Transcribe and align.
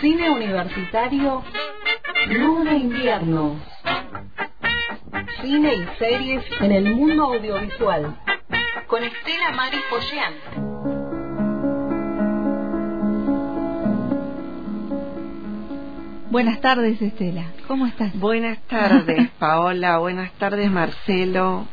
Cine 0.00 0.30
universitario, 0.30 1.42
Luna 2.28 2.74
Invierno. 2.74 3.56
Cine 5.42 5.74
y 5.74 5.98
series 5.98 6.42
en 6.58 6.72
el 6.72 6.94
mundo 6.94 7.24
audiovisual. 7.24 8.16
Con 8.86 9.04
Estela 9.04 9.50
Mari 9.54 9.76
Pollán. 9.90 10.34
Buenas 16.30 16.60
tardes, 16.62 17.02
Estela. 17.02 17.52
¿Cómo 17.68 17.86
estás? 17.86 18.18
Buenas 18.18 18.58
tardes, 18.68 19.28
Paola. 19.38 19.98
Buenas 19.98 20.32
tardes, 20.32 20.70
Marcelo. 20.70 21.66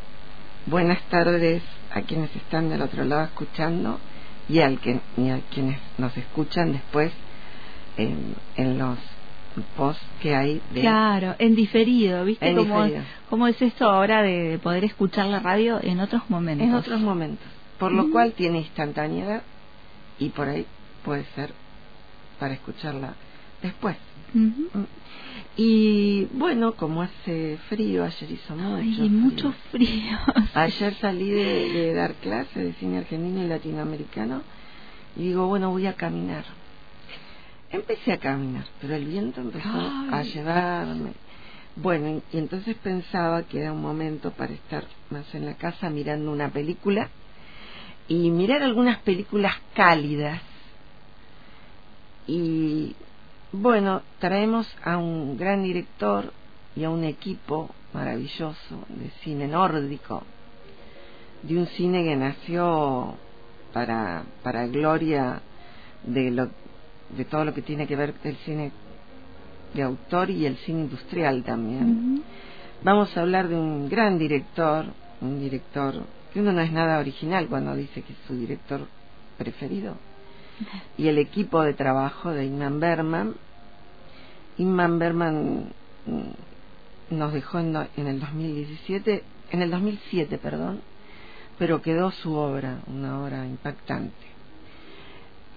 Buenas 0.65 1.01
tardes 1.03 1.63
a 1.93 2.01
quienes 2.01 2.35
están 2.35 2.69
del 2.69 2.81
otro 2.81 3.05
lado 3.05 3.23
escuchando 3.23 3.99
y, 4.49 4.59
al 4.59 4.81
que, 4.81 4.99
y 5.15 5.29
a 5.29 5.39
quienes 5.49 5.79
nos 5.97 6.17
escuchan 6.17 6.73
después 6.73 7.13
en, 7.97 8.35
en 8.55 8.77
los 8.77 8.97
posts 9.75 10.03
que 10.21 10.35
hay 10.35 10.61
de 10.71 10.81
Claro, 10.81 11.35
en 11.39 11.55
diferido, 11.55 12.23
¿viste? 12.25 12.47
En 12.47 12.55
cómo, 12.55 12.83
diferido. 12.83 13.03
cómo 13.29 13.47
es 13.47 13.61
esto 13.61 13.85
ahora 13.85 14.21
de 14.21 14.59
poder 14.59 14.83
escuchar 14.83 15.25
la 15.27 15.39
radio 15.39 15.79
en 15.81 15.99
otros 15.99 16.29
momentos? 16.29 16.67
en 16.67 16.73
otros 16.75 17.01
momentos, 17.01 17.47
por 17.79 17.91
lo 17.91 18.03
Mm. 18.07 18.11
cual 18.11 18.33
tiene 18.33 18.59
instantaneidad 18.59 19.43
y 20.19 20.29
por 20.29 20.47
ahí 20.47 20.65
puede 21.03 21.25
ser 21.35 21.51
para 22.39 22.53
escucharla 22.53 23.15
después. 23.63 23.97
Ujú. 24.35 24.69
Y 25.55 26.25
bueno, 26.25 26.73
como 26.75 27.01
hace 27.01 27.57
frío, 27.69 28.03
ayer 28.03 28.31
hizo 28.31 28.55
mucho 28.55 28.77
Ay, 28.77 28.93
frío. 28.93 29.09
mucho 29.09 29.53
frío. 29.71 30.17
Ayer 30.53 30.93
salí 30.95 31.29
de, 31.29 31.69
de 31.73 31.93
dar 31.93 32.13
clase 32.15 32.59
de 32.63 32.73
cine 32.73 32.99
argentino 32.99 33.43
y 33.43 33.47
latinoamericano 33.47 34.43
y 35.15 35.23
digo, 35.29 35.47
bueno, 35.47 35.71
voy 35.71 35.87
a 35.87 35.93
caminar. 35.93 36.45
Empecé 37.69 38.13
a 38.13 38.17
caminar, 38.17 38.65
pero 38.79 38.95
el 38.95 39.05
viento 39.05 39.41
empezó 39.41 39.67
Ay. 39.69 40.09
a 40.11 40.23
llevarme. 40.23 41.13
Bueno, 41.75 42.09
y, 42.09 42.35
y 42.35 42.39
entonces 42.39 42.75
pensaba 42.77 43.43
que 43.43 43.59
era 43.61 43.73
un 43.73 43.81
momento 43.81 44.31
para 44.31 44.53
estar 44.53 44.85
más 45.09 45.33
en 45.35 45.45
la 45.45 45.55
casa 45.55 45.89
mirando 45.89 46.31
una 46.31 46.49
película 46.49 47.09
y 48.07 48.31
mirar 48.31 48.63
algunas 48.63 48.99
películas 48.99 49.53
cálidas. 49.75 50.41
Y 52.25 52.95
bueno, 53.51 54.01
traemos 54.19 54.67
a 54.83 54.97
un 54.97 55.37
gran 55.37 55.63
director 55.63 56.33
y 56.75 56.83
a 56.83 56.89
un 56.89 57.03
equipo 57.03 57.69
maravilloso 57.93 58.85
de 58.89 59.09
cine 59.23 59.47
nórdico, 59.47 60.23
de 61.43 61.57
un 61.57 61.67
cine 61.67 62.03
que 62.03 62.15
nació 62.15 63.15
para, 63.73 64.23
para 64.43 64.67
gloria 64.67 65.41
de, 66.03 66.31
lo, 66.31 66.49
de 67.09 67.25
todo 67.25 67.45
lo 67.45 67.53
que 67.53 67.61
tiene 67.61 67.87
que 67.87 67.95
ver 67.95 68.13
el 68.23 68.35
cine 68.37 68.71
de 69.73 69.83
autor 69.83 70.29
y 70.29 70.45
el 70.45 70.57
cine 70.57 70.81
industrial 70.81 71.43
también. 71.43 72.23
Vamos 72.83 73.15
a 73.17 73.21
hablar 73.21 73.47
de 73.47 73.55
un 73.55 73.89
gran 73.89 74.17
director, 74.17 74.85
un 75.21 75.39
director 75.39 75.95
que 76.33 76.41
uno 76.41 76.51
no 76.51 76.61
es 76.61 76.71
nada 76.71 76.99
original 76.99 77.47
cuando 77.47 77.75
dice 77.75 78.01
que 78.01 78.13
es 78.13 78.19
su 78.27 78.35
director 78.35 78.81
preferido, 79.37 79.95
y 80.97 81.07
el 81.07 81.17
equipo 81.17 81.61
de 81.63 81.73
trabajo 81.73 82.31
de 82.31 82.45
Inman 82.45 82.79
Berman. 82.79 83.35
Inman 84.57 84.99
Berman 84.99 85.73
mm, 86.05 87.15
nos 87.15 87.33
dejó 87.33 87.59
en, 87.59 87.75
en 87.95 88.07
el 88.07 88.19
2017, 88.19 89.23
en 89.51 89.61
el 89.61 89.71
2007, 89.71 90.37
perdón, 90.37 90.81
pero 91.57 91.81
quedó 91.81 92.11
su 92.11 92.33
obra, 92.33 92.79
una 92.87 93.21
obra 93.21 93.45
impactante. 93.45 94.13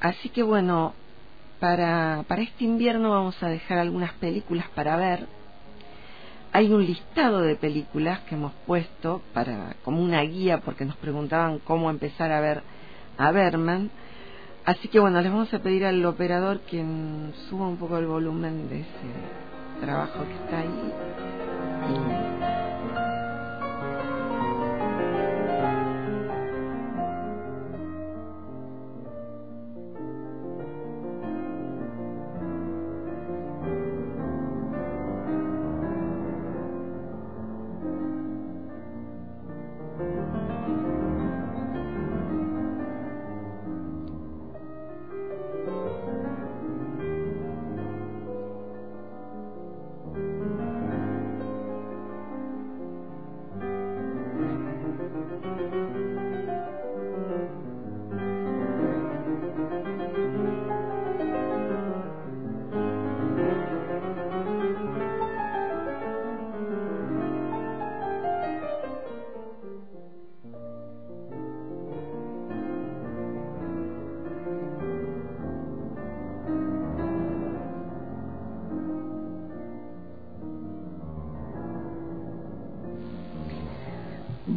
Así 0.00 0.30
que 0.30 0.42
bueno, 0.42 0.94
para, 1.60 2.24
para 2.26 2.42
este 2.42 2.64
invierno 2.64 3.10
vamos 3.10 3.40
a 3.42 3.48
dejar 3.48 3.78
algunas 3.78 4.12
películas 4.14 4.66
para 4.74 4.96
ver. 4.96 5.26
Hay 6.52 6.72
un 6.72 6.84
listado 6.84 7.42
de 7.42 7.54
películas 7.54 8.20
que 8.20 8.34
hemos 8.34 8.52
puesto 8.66 9.22
para 9.32 9.76
como 9.84 10.02
una 10.02 10.22
guía 10.22 10.58
porque 10.58 10.84
nos 10.84 10.96
preguntaban 10.96 11.60
cómo 11.60 11.90
empezar 11.90 12.32
a 12.32 12.40
ver 12.40 12.62
a 13.18 13.30
Berman. 13.30 13.90
Así 14.64 14.88
que 14.88 14.98
bueno, 14.98 15.20
les 15.20 15.30
vamos 15.30 15.54
a 15.54 15.60
pedir 15.60 15.84
al 15.84 16.04
operador 16.04 16.60
que 16.60 16.84
suba 17.48 17.68
un 17.68 17.76
poco 17.76 17.98
el 17.98 18.06
volumen 18.06 18.68
de 18.68 18.80
ese 18.80 19.80
trabajo 19.80 20.24
que 20.24 20.44
está 20.44 20.58
ahí. 20.58 21.29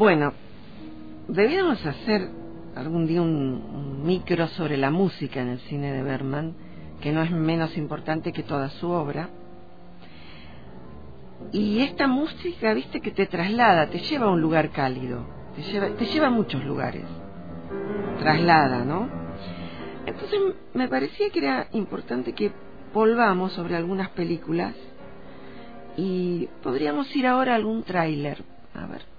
Bueno, 0.04 0.34
debiéramos 1.30 1.86
hacer 1.86 2.28
algún 2.76 3.08
día 3.08 3.22
un, 3.22 3.30
un 3.30 4.06
micro 4.06 4.48
sobre 4.50 4.76
la 4.76 4.92
música 4.92 5.40
en 5.40 5.48
el 5.48 5.60
cine 5.60 5.94
de 5.94 6.04
Berman, 6.04 6.56
que 7.00 7.14
no 7.14 7.22
es 7.22 7.32
menos 7.32 7.78
importante 7.78 8.34
que 8.34 8.44
toda 8.44 8.68
su 8.68 8.90
obra. 8.90 9.30
Y 11.54 11.80
esta 11.80 12.08
música, 12.08 12.74
viste, 12.74 13.00
que 13.00 13.12
te 13.12 13.28
traslada, 13.28 13.88
te 13.88 14.00
lleva 14.00 14.26
a 14.26 14.32
un 14.32 14.42
lugar 14.42 14.72
cálido, 14.72 15.26
te 15.56 15.62
lleva, 15.62 15.88
te 15.96 16.04
lleva 16.04 16.28
a 16.28 16.32
muchos 16.32 16.66
lugares, 16.66 17.06
traslada, 18.20 18.84
¿no? 18.84 19.08
Entonces 20.06 20.38
me 20.74 20.90
parecía 20.90 21.30
que 21.30 21.40
era 21.40 21.68
importante 21.72 22.34
que 22.34 22.52
volvamos 22.94 23.54
sobre 23.54 23.78
algunas 23.78 24.10
películas 24.10 24.76
y 25.96 26.50
podríamos 26.62 27.16
ir 27.16 27.26
ahora 27.26 27.54
a 27.54 27.56
algún 27.56 27.84
tráiler, 27.84 28.44
a 28.74 28.86
ver. 28.86 29.13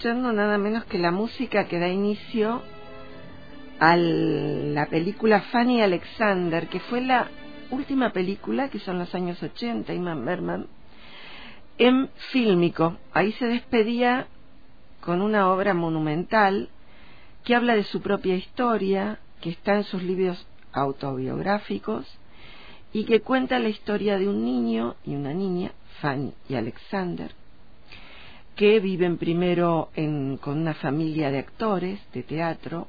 Escuchando 0.00 0.32
nada 0.32 0.56
menos 0.56 0.86
que 0.86 0.96
la 0.96 1.10
música 1.10 1.68
que 1.68 1.78
da 1.78 1.88
inicio 1.88 2.62
a 3.78 3.98
la 3.98 4.86
película 4.86 5.42
Fanny 5.52 5.82
Alexander, 5.82 6.68
que 6.68 6.80
fue 6.80 7.02
la 7.02 7.28
última 7.70 8.10
película, 8.10 8.70
que 8.70 8.78
son 8.78 8.98
los 8.98 9.14
años 9.14 9.42
80, 9.42 9.92
Iman 9.92 10.24
Berman, 10.24 10.68
en 11.76 12.08
fílmico. 12.32 12.96
Ahí 13.12 13.32
se 13.32 13.44
despedía 13.44 14.26
con 15.02 15.20
una 15.20 15.50
obra 15.52 15.74
monumental 15.74 16.70
que 17.44 17.54
habla 17.54 17.76
de 17.76 17.84
su 17.84 18.00
propia 18.00 18.36
historia, 18.36 19.18
que 19.42 19.50
está 19.50 19.74
en 19.74 19.84
sus 19.84 20.02
libros 20.02 20.46
autobiográficos 20.72 22.06
y 22.94 23.04
que 23.04 23.20
cuenta 23.20 23.58
la 23.58 23.68
historia 23.68 24.18
de 24.18 24.30
un 24.30 24.46
niño 24.46 24.96
y 25.04 25.14
una 25.14 25.34
niña, 25.34 25.72
Fanny 26.00 26.32
y 26.48 26.54
Alexander, 26.54 27.34
que 28.60 28.78
viven 28.78 29.16
primero 29.16 29.88
con 30.42 30.58
una 30.58 30.74
familia 30.74 31.30
de 31.30 31.38
actores 31.38 31.98
de 32.12 32.22
teatro. 32.22 32.88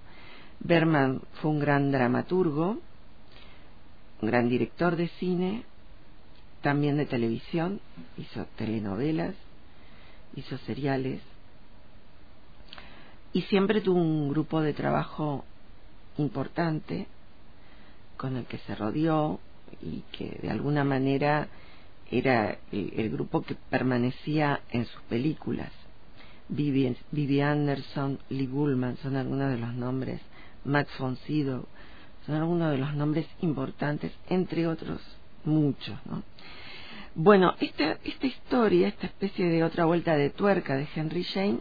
Berman 0.60 1.22
fue 1.36 1.50
un 1.50 1.62
gran 1.62 1.94
dramaturgo, 1.94 2.78
un 4.22 4.28
gran 4.28 4.50
director 4.50 4.98
de 4.98 5.08
cine, 5.08 5.64
también 6.62 6.98
de 6.98 7.06
televisión, 7.06 7.80
hizo 8.18 8.46
telenovelas, 8.58 9.34
hizo 10.36 10.58
seriales 10.58 11.22
y 13.32 13.44
siempre 13.44 13.80
tuvo 13.80 14.02
un 14.02 14.28
grupo 14.28 14.60
de 14.60 14.74
trabajo 14.74 15.46
importante 16.18 17.08
con 18.18 18.36
el 18.36 18.44
que 18.44 18.58
se 18.58 18.76
rodeó 18.76 19.40
y 19.82 20.04
que 20.12 20.38
de 20.42 20.50
alguna 20.50 20.84
manera 20.84 21.48
era 22.12 22.58
el, 22.72 23.10
grupo 23.10 23.42
que 23.42 23.56
permanecía 23.56 24.62
en 24.70 24.86
sus 24.86 25.02
películas. 25.04 25.72
Vivi, 26.50 27.42
Anderson, 27.42 28.20
Lee 28.30 28.48
Gullman 28.48 28.98
son 28.98 29.16
algunos 29.16 29.50
de 29.50 29.58
los 29.58 29.74
nombres, 29.74 30.22
Max 30.66 30.92
von 31.00 31.16
Sydow, 31.26 31.66
son 32.26 32.36
algunos 32.36 32.72
de 32.72 32.78
los 32.78 32.94
nombres 32.94 33.26
importantes, 33.42 34.12
entre 34.30 34.68
otros 34.68 35.00
muchos. 35.46 35.98
¿no? 36.06 36.24
Bueno, 37.16 37.56
esta, 37.62 37.98
esta 38.04 38.28
historia, 38.28 38.90
esta 38.90 39.08
especie 39.08 39.48
de 39.48 39.64
otra 39.64 39.86
vuelta 39.86 40.18
de 40.18 40.30
tuerca 40.30 40.76
de 40.76 40.88
Henry 40.94 41.24
Jane, 41.24 41.60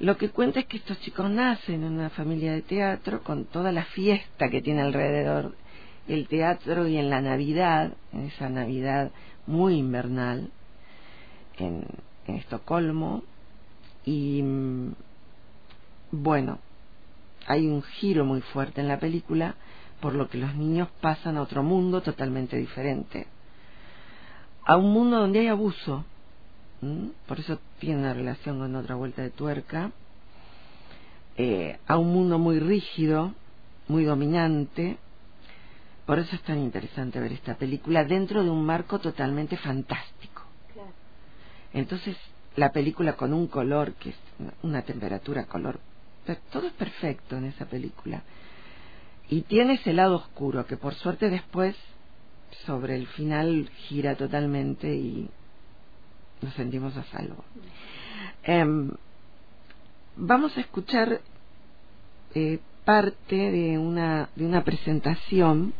lo 0.00 0.16
que 0.16 0.30
cuenta 0.30 0.60
es 0.60 0.66
que 0.66 0.78
estos 0.78 0.98
chicos 1.00 1.30
nacen 1.30 1.84
en 1.84 1.92
una 1.92 2.10
familia 2.10 2.52
de 2.52 2.62
teatro 2.62 3.22
con 3.22 3.44
toda 3.44 3.70
la 3.70 3.84
fiesta 3.84 4.48
que 4.48 4.62
tiene 4.62 4.82
alrededor 4.82 5.54
el 6.14 6.28
teatro 6.28 6.88
y 6.88 6.96
en 6.96 7.10
la 7.10 7.20
Navidad, 7.20 7.92
en 8.12 8.26
esa 8.26 8.48
Navidad 8.48 9.12
muy 9.46 9.74
invernal, 9.74 10.50
en, 11.56 11.84
en 12.26 12.34
Estocolmo. 12.34 13.22
Y 14.04 14.42
mm, 14.42 14.92
bueno, 16.10 16.58
hay 17.46 17.68
un 17.68 17.82
giro 17.82 18.24
muy 18.24 18.40
fuerte 18.40 18.80
en 18.80 18.88
la 18.88 18.98
película, 18.98 19.54
por 20.00 20.14
lo 20.14 20.28
que 20.28 20.38
los 20.38 20.54
niños 20.54 20.88
pasan 21.00 21.36
a 21.36 21.42
otro 21.42 21.62
mundo 21.62 22.00
totalmente 22.00 22.56
diferente. 22.56 23.26
A 24.64 24.76
un 24.76 24.92
mundo 24.92 25.18
donde 25.18 25.40
hay 25.40 25.46
abuso, 25.46 26.04
por 27.26 27.38
eso 27.38 27.58
tiene 27.78 28.00
una 28.00 28.14
relación 28.14 28.58
con 28.58 28.74
otra 28.74 28.94
vuelta 28.94 29.22
de 29.22 29.30
tuerca, 29.30 29.92
eh, 31.36 31.78
a 31.86 31.98
un 31.98 32.12
mundo 32.12 32.38
muy 32.38 32.58
rígido, 32.58 33.32
muy 33.88 34.04
dominante, 34.04 34.98
por 36.10 36.18
eso 36.18 36.34
es 36.34 36.42
tan 36.42 36.58
interesante 36.58 37.20
ver 37.20 37.30
esta 37.30 37.54
película 37.54 38.02
dentro 38.02 38.42
de 38.42 38.50
un 38.50 38.66
marco 38.66 38.98
totalmente 38.98 39.56
fantástico. 39.56 40.42
Entonces, 41.72 42.16
la 42.56 42.72
película 42.72 43.12
con 43.12 43.32
un 43.32 43.46
color, 43.46 43.92
que 43.92 44.08
es 44.08 44.16
una 44.64 44.82
temperatura, 44.82 45.46
color, 45.46 45.78
todo 46.50 46.66
es 46.66 46.72
perfecto 46.72 47.36
en 47.36 47.44
esa 47.44 47.66
película. 47.66 48.24
Y 49.28 49.42
tiene 49.42 49.74
ese 49.74 49.92
lado 49.92 50.16
oscuro 50.16 50.66
que 50.66 50.76
por 50.76 50.94
suerte 50.94 51.30
después, 51.30 51.76
sobre 52.66 52.96
el 52.96 53.06
final, 53.06 53.70
gira 53.86 54.16
totalmente 54.16 54.92
y 54.92 55.30
nos 56.42 56.52
sentimos 56.54 56.96
a 56.96 57.04
salvo. 57.04 57.44
Em, 58.42 58.90
vamos 60.16 60.56
a 60.56 60.60
escuchar 60.60 61.20
eh, 62.34 62.58
parte 62.84 63.36
de 63.52 63.78
una, 63.78 64.28
de 64.34 64.44
una 64.44 64.64
presentación 64.64 65.72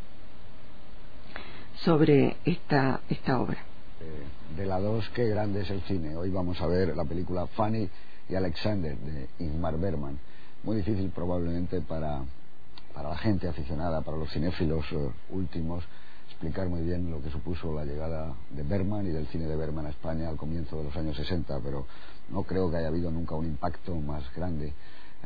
sobre 1.85 2.37
esta, 2.45 3.01
esta 3.09 3.41
obra. 3.41 3.59
Eh, 4.01 4.57
de 4.57 4.67
la 4.67 4.81
dos, 4.81 5.09
qué 5.11 5.29
grande 5.29 5.63
es 5.63 5.71
el 5.71 5.81
cine. 5.83 6.17
Hoy 6.17 6.31
vamos 6.31 6.61
a 6.61 6.67
ver 6.67 6.97
la 6.97 7.05
película 7.05 7.47
Fanny 7.47 7.89
y 8.29 8.35
Alexander 8.35 8.97
de 8.97 9.29
Ingmar 9.39 9.79
Bergman. 9.79 10.19
Muy 10.63 10.77
difícil 10.77 11.11
probablemente 11.11 11.81
para, 11.81 12.23
para 12.95 13.09
la 13.09 13.17
gente 13.17 13.49
aficionada, 13.49 14.03
para 14.03 14.17
los 14.17 14.31
cinéfilos 14.31 14.85
eh, 14.93 15.11
últimos, 15.31 15.85
explicar 16.29 16.69
muy 16.69 16.83
bien 16.83 17.11
lo 17.11 17.23
que 17.23 17.31
supuso 17.31 17.75
la 17.75 17.85
llegada 17.85 18.35
de 18.51 18.63
Bergman 18.63 19.07
y 19.07 19.11
del 19.11 19.27
cine 19.29 19.47
de 19.47 19.57
Bergman 19.57 19.87
a 19.87 19.91
España 19.91 20.29
al 20.29 20.37
comienzo 20.37 20.77
de 20.77 20.85
los 20.85 20.97
años 20.97 21.17
60, 21.17 21.61
pero 21.61 21.87
no 22.29 22.43
creo 22.43 22.71
que 22.71 22.77
haya 22.77 22.89
habido 22.89 23.11
nunca 23.11 23.35
un 23.35 23.47
impacto 23.47 23.95
más 23.95 24.23
grande 24.35 24.75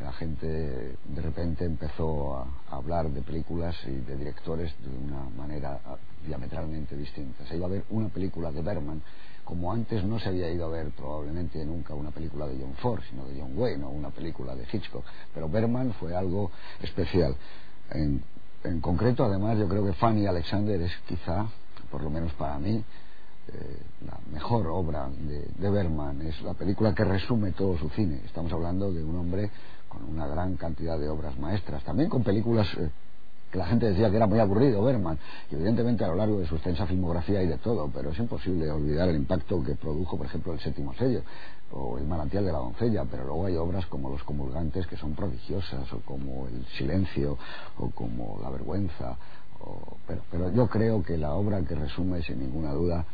la 0.03 0.13
gente 0.13 0.47
de 0.47 1.23
repente 1.23 1.65
empezó 1.65 2.37
a, 2.37 2.47
hablar 2.71 3.09
de 3.11 3.23
películas 3.23 3.77
y 3.87 3.93
de 3.93 4.17
directores 4.17 4.75
de 4.83 4.97
una 4.97 5.29
manera 5.37 5.79
ah, 5.87 5.97
diametralmente 6.27 6.97
distinta. 6.97 7.47
Se 7.47 7.57
iba 7.57 7.67
a 7.67 7.71
ver 7.71 7.85
una 7.91 8.09
película 8.09 8.51
de 8.51 8.63
Berman 8.63 9.03
como 9.45 9.73
antes 9.73 10.03
no 10.05 10.19
se 10.19 10.31
había 10.31 10.51
ido 10.51 10.65
a 10.65 10.69
ver 10.69 10.91
probablemente 10.91 11.65
nunca 11.65 11.95
una 11.95 12.11
película 12.11 12.47
de 12.47 12.59
John 12.59 12.75
Ford, 12.77 13.03
sino 13.11 13.27
de 13.27 13.39
John 13.39 13.53
Wayne 13.57 13.85
o 13.85 13.91
una 13.91 14.11
película 14.11 14.57
de 14.57 14.67
Hitchcock. 14.73 15.05
Pero 15.35 15.49
Berman 15.49 15.93
fue 15.95 16.17
algo 16.17 16.51
especial. 16.83 17.37
En, 17.91 18.23
concreto, 18.81 19.25
además, 19.25 19.59
yo 19.59 19.69
creo 19.69 19.85
que 19.85 19.93
Fanny 19.93 20.27
Alexander 20.27 20.81
es 20.81 20.93
quizá, 21.07 21.47
por 21.91 22.03
lo 22.03 22.09
menos 22.09 22.33
para 22.33 22.59
mí, 22.59 22.83
eh, 23.49 23.79
la 24.07 24.19
mejor 24.33 24.67
obra 24.69 25.11
de, 25.11 25.47
de 25.59 25.71
Berman. 25.71 26.23
Es 26.23 26.41
la 26.41 26.55
película 26.55 26.95
que 26.95 27.05
resume 27.05 27.53
todo 27.53 27.77
su 27.77 27.91
cine. 27.91 28.23
Estamos 28.25 28.51
hablando 28.53 28.91
de 28.91 29.05
un 29.05 29.19
hombre 29.19 29.51
con 29.95 30.15
una 30.15 30.27
gran 30.27 30.57
cantidad 30.57 30.99
de 30.99 31.09
obras 31.09 31.39
maestras, 31.39 31.83
también 31.85 32.09
con 32.09 32.23
películas 32.23 32.67
eh, 32.79 32.91
que 33.51 33.59
la 33.59 33.67
gente 33.67 33.87
decía 33.87 34.11
que 34.11 34.17
era 34.17 34.27
muy 34.27 34.41
aburrido 34.41 34.83
Berman, 34.83 35.17
y 35.51 35.55
evidentemente 35.55 36.05
a 36.05 36.09
lo 36.09 36.17
largo 36.17 36.41
de 36.41 36.47
su 36.47 36.57
extensa 36.57 36.87
filmografía 36.87 37.39
hay 37.39 37.47
de 37.47 37.59
todo, 37.59 37.89
pero 37.95 38.11
es 38.11 38.19
imposible 38.19 38.69
olvidar 38.71 39.09
el 39.09 39.17
impacto 39.17 39.63
que 39.63 39.77
produjo, 39.77 40.17
por 40.17 40.27
ejemplo, 40.27 40.53
El 40.53 40.61
séptimo 40.61 40.93
sello 40.95 41.23
o 41.71 41.97
El 41.99 42.07
manantial 42.07 42.45
de 42.45 42.53
la 42.53 42.59
doncella, 42.59 43.05
pero 43.09 43.25
luego 43.25 43.47
hay 43.47 43.57
obras 43.57 43.87
como 43.87 44.11
Los 44.11 44.25
comulgantes 44.25 44.87
que 44.89 44.97
son 44.97 45.15
prodigiosas, 45.15 45.93
o 45.93 46.01
como 46.01 46.49
El 46.49 46.67
silencio, 46.77 47.39
o 47.79 47.91
como 47.91 48.41
La 48.43 48.51
vergüenza, 48.51 49.17
pero, 50.07 50.23
pero 50.31 50.53
yo 50.53 50.67
creo 50.67 51.03
que 51.03 51.17
la 51.17 51.35
obra 51.35 51.63
que 51.63 51.75
resume 51.75 52.23
sin 52.23 52.41
ninguna 52.41 52.73
duda 52.73 53.07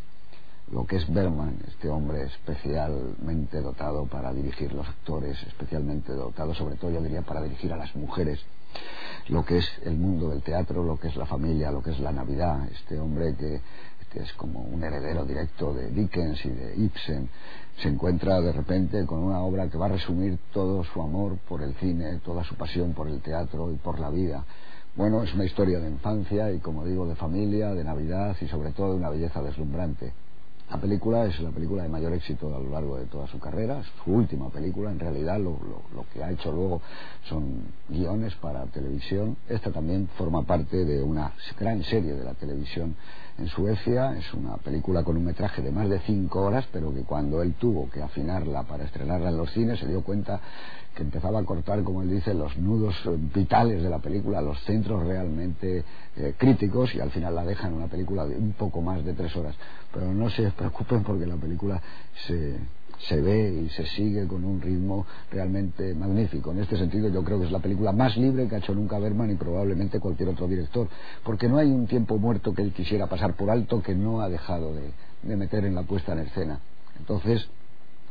lo 0.73 0.87
que 0.87 0.97
es 0.97 1.13
Berman, 1.13 1.59
este 1.67 1.89
hombre 1.89 2.23
especialmente 2.25 3.61
dotado 3.61 4.07
para 4.07 4.33
dirigir 4.33 4.73
los 4.73 4.87
actores, 4.87 5.37
especialmente 5.43 6.13
dotado 6.13 6.55
sobre 6.55 6.77
todo 6.77 6.93
yo 6.93 7.03
diría 7.03 7.23
para 7.23 7.43
dirigir 7.43 7.73
a 7.73 7.77
las 7.77 7.95
mujeres, 7.97 8.41
lo 9.29 9.45
que 9.45 9.59
es 9.59 9.69
el 9.85 9.97
mundo 9.97 10.31
del 10.31 10.43
teatro, 10.43 10.85
lo 10.85 10.99
que 10.99 11.09
es 11.09 11.17
la 11.17 11.27
familia, 11.27 11.73
lo 11.73 11.83
que 11.83 11.91
es 11.91 11.99
la 11.99 12.13
Navidad, 12.13 12.69
este 12.71 12.99
hombre 13.01 13.35
que, 13.35 13.61
es 14.15 14.33
como 14.33 14.61
un 14.63 14.83
heredero 14.83 15.25
directo 15.25 15.73
de 15.73 15.89
Dickens 15.91 16.45
y 16.45 16.51
de 16.51 16.75
Ibsen, 16.77 17.29
se 17.81 17.89
encuentra 17.89 18.41
de 18.41 18.51
repente 18.51 19.07
con 19.07 19.23
una 19.23 19.41
obra 19.41 19.69
que 19.69 19.79
va 19.79 19.87
a 19.87 19.91
resumir 19.91 20.37
todo 20.53 20.83
su 20.83 21.01
amor 21.01 21.39
por 21.49 21.63
el 21.63 21.75
cine, 21.75 22.19
toda 22.25 22.43
su 22.43 22.57
pasión 22.57 22.93
por 22.93 23.07
el 23.07 23.21
teatro 23.21 23.71
y 23.71 23.77
por 23.77 24.01
la 24.01 24.11
vida. 24.11 24.45
Bueno, 24.97 25.23
es 25.23 25.33
una 25.33 25.45
historia 25.45 25.79
de 25.79 25.89
infancia 25.89 26.51
y, 26.51 26.59
como 26.59 26.85
digo, 26.85 27.07
de 27.07 27.15
familia, 27.15 27.73
de 27.73 27.85
Navidad 27.85 28.37
y 28.41 28.49
sobre 28.49 28.73
todo 28.73 28.91
de 28.91 28.97
una 28.97 29.11
belleza 29.11 29.41
deslumbrante. 29.43 30.13
La 30.71 30.77
película 30.77 31.27
es 31.27 31.41
la 31.41 31.51
película 31.51 31.83
de 31.83 31.89
mayor 31.89 32.13
éxito 32.13 32.55
a 32.55 32.61
lo 32.61 32.71
largo 32.71 32.97
de 32.97 33.07
toda 33.07 33.27
su 33.27 33.41
carrera, 33.41 33.81
es 33.81 33.87
su 34.05 34.13
última 34.13 34.51
película, 34.51 34.93
en 34.93 35.01
realidad 35.01 35.37
lo, 35.41 35.59
lo, 35.93 36.07
que 36.13 36.23
ha 36.23 36.31
hecho 36.31 36.53
luego 36.53 36.81
son 37.29 37.65
guiones 37.89 38.37
para 38.37 38.65
televisión. 38.67 39.37
Esta 39.49 39.73
también 39.73 40.09
forma 40.17 40.45
parte 40.45 40.85
de 40.85 41.03
una 41.03 41.33
gran 41.59 41.83
serie 41.83 42.13
de 42.13 42.25
la 42.25 42.35
televisión 42.35 42.95
en 43.41 43.49
Suecia, 43.49 44.17
es 44.19 44.35
una 44.35 44.57
película 44.59 45.03
con 45.03 45.17
un 45.17 45.25
metraje 45.25 45.63
de 45.63 45.73
más 45.73 45.89
de 45.89 45.99
cinco 46.01 46.43
horas, 46.43 46.67
pero 46.71 46.93
que 46.93 47.03
cuando 47.05 47.43
él 47.43 47.55
tuvo 47.55 47.89
que 47.89 48.03
afinarla 48.03 48.65
para 48.65 48.85
estrenarla 48.85 49.31
en 49.31 49.39
los 49.39 49.51
cines 49.53 49.79
se 49.79 49.87
dio 49.87 50.03
cuenta 50.03 50.41
que 50.95 51.03
empezaba 51.03 51.39
a 51.39 51.45
cortar, 51.45 51.83
como 51.83 52.03
él 52.03 52.11
dice, 52.11 52.35
los 52.35 52.57
nudos 52.59 52.95
vitales 53.35 53.83
de 53.83 53.89
la 53.89 54.01
película, 54.01 54.43
los 54.43 54.61
centros 54.65 55.07
realmente 55.07 55.85
eh, 56.17 56.35
críticos 56.37 56.95
y 56.95 57.01
al 57.01 57.11
final 57.11 57.35
la 57.35 57.45
dejan 57.45 57.73
una 57.73 57.87
película 57.87 58.27
de 58.27 58.37
un 58.37 58.53
poco 58.53 58.83
más 58.83 59.03
de 59.05 59.15
tres 59.15 59.35
horas. 59.37 59.55
Pero 59.93 60.13
no 60.13 60.29
se 60.29 60.51
preocupen 60.51 61.03
porque 61.03 61.27
la 61.27 61.37
película 61.37 61.81
se, 62.27 62.59
se 63.07 63.21
ve 63.21 63.65
y 63.67 63.69
se 63.71 63.87
sigue 63.87 64.27
con 64.27 64.45
un 64.45 64.61
ritmo 64.61 65.07
realmente 65.31 65.95
magnífico. 65.95 66.53
En 66.53 66.61
este 66.61 66.77
sentido 66.77 67.09
yo 67.09 67.25
creo 67.25 67.39
que 67.39 67.47
es 67.47 67.53
la 67.53 67.61
película 67.61 67.93
más 67.93 68.17
libre 68.17 68.49
que 68.49 68.57
ha 68.57 68.59
hecho 68.59 68.75
nunca 68.75 68.99
Berman 68.99 69.31
y 69.31 69.37
probablemente 69.37 70.01
cualquier 70.01 70.31
otro 70.31 70.47
director, 70.47 70.89
porque 71.25 71.49
no 71.49 71.59
hay 71.59 71.71
un 71.71 71.87
tiempo 71.87 72.19
muerto 72.19 72.53
que 72.53 72.63
él 72.63 72.73
quisiera 72.73 73.07
pasar 73.07 73.35
por 73.35 73.51
alto 73.51 73.83
que 73.83 73.95
no 73.95 74.21
ha 74.21 74.29
dejado 74.29 74.75
de, 74.75 74.93
de 75.23 75.37
meter 75.37 75.65
en 75.65 75.75
la 75.75 75.83
puesta 75.83 76.13
en 76.13 76.21
escena. 76.21 76.61
Entonces, 76.99 77.49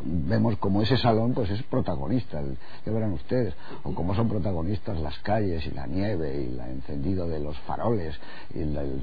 vemos 0.04 0.58
como 0.58 0.82
ese 0.82 0.98
salón 0.98 1.34
pues 1.34 1.50
es 1.50 1.62
protagonista, 1.64 2.40
el, 2.40 2.58
ya 2.86 2.92
verán 2.92 3.14
ustedes, 3.14 3.54
o 3.84 3.94
como 3.94 4.16
son 4.16 4.30
protagonistas 4.30 5.00
las 5.00 5.18
calles 5.20 5.66
y 5.66 5.72
la 5.72 5.88
nieve 5.88 6.42
y 6.42 6.54
el 6.54 6.60
encendido 6.60 7.28
de 7.28 7.40
los 7.40 7.58
faroles 7.60 8.16
y 8.54 8.62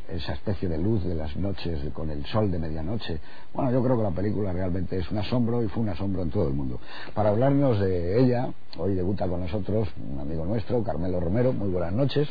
esa 0.08 0.32
especie 0.32 0.68
de 0.68 0.78
luz 0.78 1.04
de 1.04 1.14
las 1.14 1.36
noches 1.36 1.80
con 1.92 2.10
el 2.10 2.24
sol 2.26 2.50
de 2.50 2.58
medianoche. 2.58 3.20
Bueno, 3.52 3.72
yo 3.72 3.82
creo 3.82 3.96
que 3.96 4.02
la 4.02 4.10
película 4.10 4.52
realmente 4.52 4.98
es 4.98 5.10
un 5.10 5.18
asombro 5.18 5.62
y 5.62 5.68
fue 5.68 5.82
un 5.82 5.88
asombro 5.88 6.22
en 6.22 6.30
todo 6.30 6.48
el 6.48 6.54
mundo. 6.54 6.80
Para 7.14 7.30
hablarnos 7.30 7.80
de 7.80 8.20
ella, 8.20 8.50
hoy 8.78 8.95
debuta 8.95 9.26
con 9.26 9.40
nosotros 9.40 9.88
un 10.12 10.21
amigo 10.21 10.45
nuestro, 10.45 10.83
Carmelo 10.83 11.21
Romero. 11.21 11.52
Muy 11.52 11.68
buenas 11.68 11.92
noches. 11.92 12.28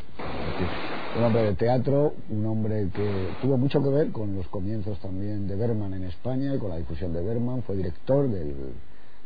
Un 1.17 1.23
hombre 1.23 1.43
de 1.43 1.53
teatro, 1.53 2.13
un 2.29 2.45
hombre 2.45 2.89
que 2.93 3.29
tuvo 3.41 3.57
mucho 3.57 3.81
que 3.81 3.89
ver 3.89 4.11
con 4.11 4.35
los 4.35 4.47
comienzos 4.47 4.99
también 4.99 5.47
de 5.47 5.55
Berman 5.55 5.93
en 5.93 6.03
España 6.03 6.53
y 6.53 6.57
con 6.57 6.69
la 6.69 6.77
difusión 6.77 7.13
de 7.13 7.21
Berman. 7.21 7.63
Fue 7.63 7.75
director 7.75 8.29
del 8.29 8.73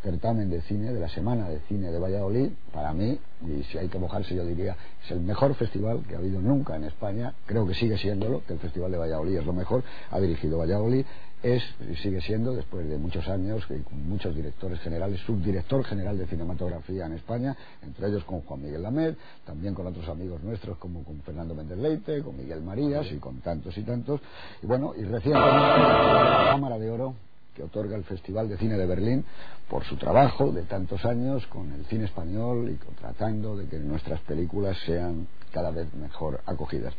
certamen 0.04 0.50
de 0.50 0.62
cine, 0.62 0.94
de 0.94 1.00
la 1.00 1.10
Semana 1.10 1.50
de 1.50 1.60
Cine 1.68 1.92
de 1.92 2.00
Valladolid, 2.00 2.50
para 2.74 2.94
mí, 2.94 3.20
y 3.46 3.64
si 3.64 3.78
hay 3.78 3.90
que 3.90 4.00
mojarse 4.00 4.34
yo 4.34 4.46
diría, 4.46 4.78
es 5.04 5.12
el 5.12 5.20
mejor 5.20 5.56
festival 5.56 6.04
que 6.08 6.16
ha 6.16 6.20
habido 6.20 6.42
nunca 6.42 6.76
en 6.76 6.86
España, 6.86 7.34
creo 7.46 7.68
que 7.68 7.74
sigue 7.74 7.98
siéndolo, 7.98 8.42
que 8.48 8.54
el 8.54 8.60
Festival 8.60 8.92
de 8.92 8.98
Valladolid 8.98 9.38
es 9.38 9.46
lo 9.46 9.54
mejor, 9.54 9.84
ha 10.10 10.20
dirigido 10.20 10.58
Valladolid, 10.58 11.06
es 11.41 11.63
y 11.89 11.96
sigue 11.96 12.22
siendo, 12.22 12.53
después 12.53 12.88
de 12.88 12.98
muchos 12.98 13.27
años, 13.27 13.65
que 13.65 13.81
con 13.84 14.08
muchos 14.08 14.36
directores 14.36 14.79
generales, 14.79 15.19
subdirector 15.22 15.84
general 15.86 16.17
de 16.17 16.27
cinematografía 16.27 17.05
en 17.05 17.13
España, 17.13 17.55
entre 17.81 18.08
ellos 18.08 18.24
con 18.25 18.41
Juan 18.41 18.62
Miguel 18.62 18.81
Lamed, 18.81 19.15
también 19.46 19.74
con 19.74 19.88
otros 19.88 20.08
amigos 20.10 20.43
nuestros 20.43 20.77
como 20.77 21.03
con 21.03 21.22
Fernando 21.22 21.55
Méndez 21.55 21.77
Leite, 21.77 22.22
con 22.22 22.38
Miguel 22.38 22.62
Marías 22.62 23.08
y 23.12 23.17
con 23.17 23.39
tantos 23.41 23.77
y 23.77 23.84
tantos, 23.84 24.22
y 24.62 24.67
bueno, 24.67 24.93
y 24.96 25.03
recientemente 25.03 25.79
la 25.79 26.50
Cámara 26.51 26.77
de 26.77 26.89
Oro 26.89 27.15
que 27.55 27.63
otorga 27.63 27.98
el 27.98 28.03
Festival 28.03 28.48
de 28.48 28.58
Cine 28.58 28.77
de 28.77 28.86
Berlín 28.86 29.25
por 29.69 29.84
su 29.84 29.98
trabajo 29.98 30.51
de 30.51 30.63
tantos 30.63 31.03
años 31.05 31.46
con 31.48 31.72
el 31.74 31.86
cine 31.86 32.05
español 32.05 32.69
y 32.69 32.75
tratando 33.00 33.58
de 33.58 33.67
que 33.67 33.79
nuestras 33.79 34.19
películas 34.22 34.77
sean 34.86 35.27
cada 35.51 35.72
vez 35.72 35.94
mejor 35.94 36.41
acogidas. 36.46 36.94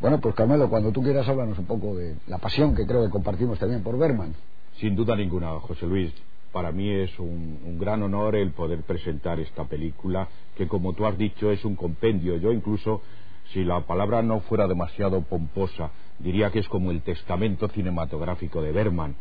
Bueno, 0.00 0.20
pues 0.20 0.34
Carmelo, 0.34 0.68
cuando 0.68 0.90
tú 0.90 1.02
quieras 1.02 1.28
háblanos 1.28 1.58
un 1.58 1.66
poco 1.66 1.94
de 1.94 2.16
la 2.26 2.38
pasión 2.38 2.74
que 2.74 2.86
creo 2.86 3.04
que 3.04 3.10
compartimos 3.10 3.58
también 3.58 3.82
por 3.82 3.96
Berman. 3.98 4.34
Sin 4.78 4.96
duda 4.96 5.14
ninguna, 5.14 5.60
José 5.60 5.86
Luis. 5.86 6.12
Para 6.50 6.70
mí 6.70 6.90
es 6.90 7.18
un, 7.18 7.78
gran 7.78 8.02
honor 8.02 8.36
el 8.36 8.50
poder 8.50 8.82
presentar 8.82 9.40
esta 9.40 9.64
película, 9.64 10.28
que 10.56 10.68
como 10.68 10.92
tú 10.92 11.06
has 11.06 11.16
dicho 11.16 11.50
es 11.50 11.64
un 11.64 11.76
compendio. 11.76 12.36
Yo 12.36 12.52
incluso, 12.52 13.00
si 13.52 13.64
la 13.64 13.80
palabra 13.82 14.22
no 14.22 14.40
fuera 14.40 14.66
demasiado 14.66 15.22
pomposa, 15.22 15.92
diría 16.18 16.50
que 16.50 16.58
es 16.58 16.68
como 16.68 16.90
el 16.90 17.02
testamento 17.02 17.68
cinematográfico 17.68 18.60
de 18.60 18.72
Berman. 18.72 19.16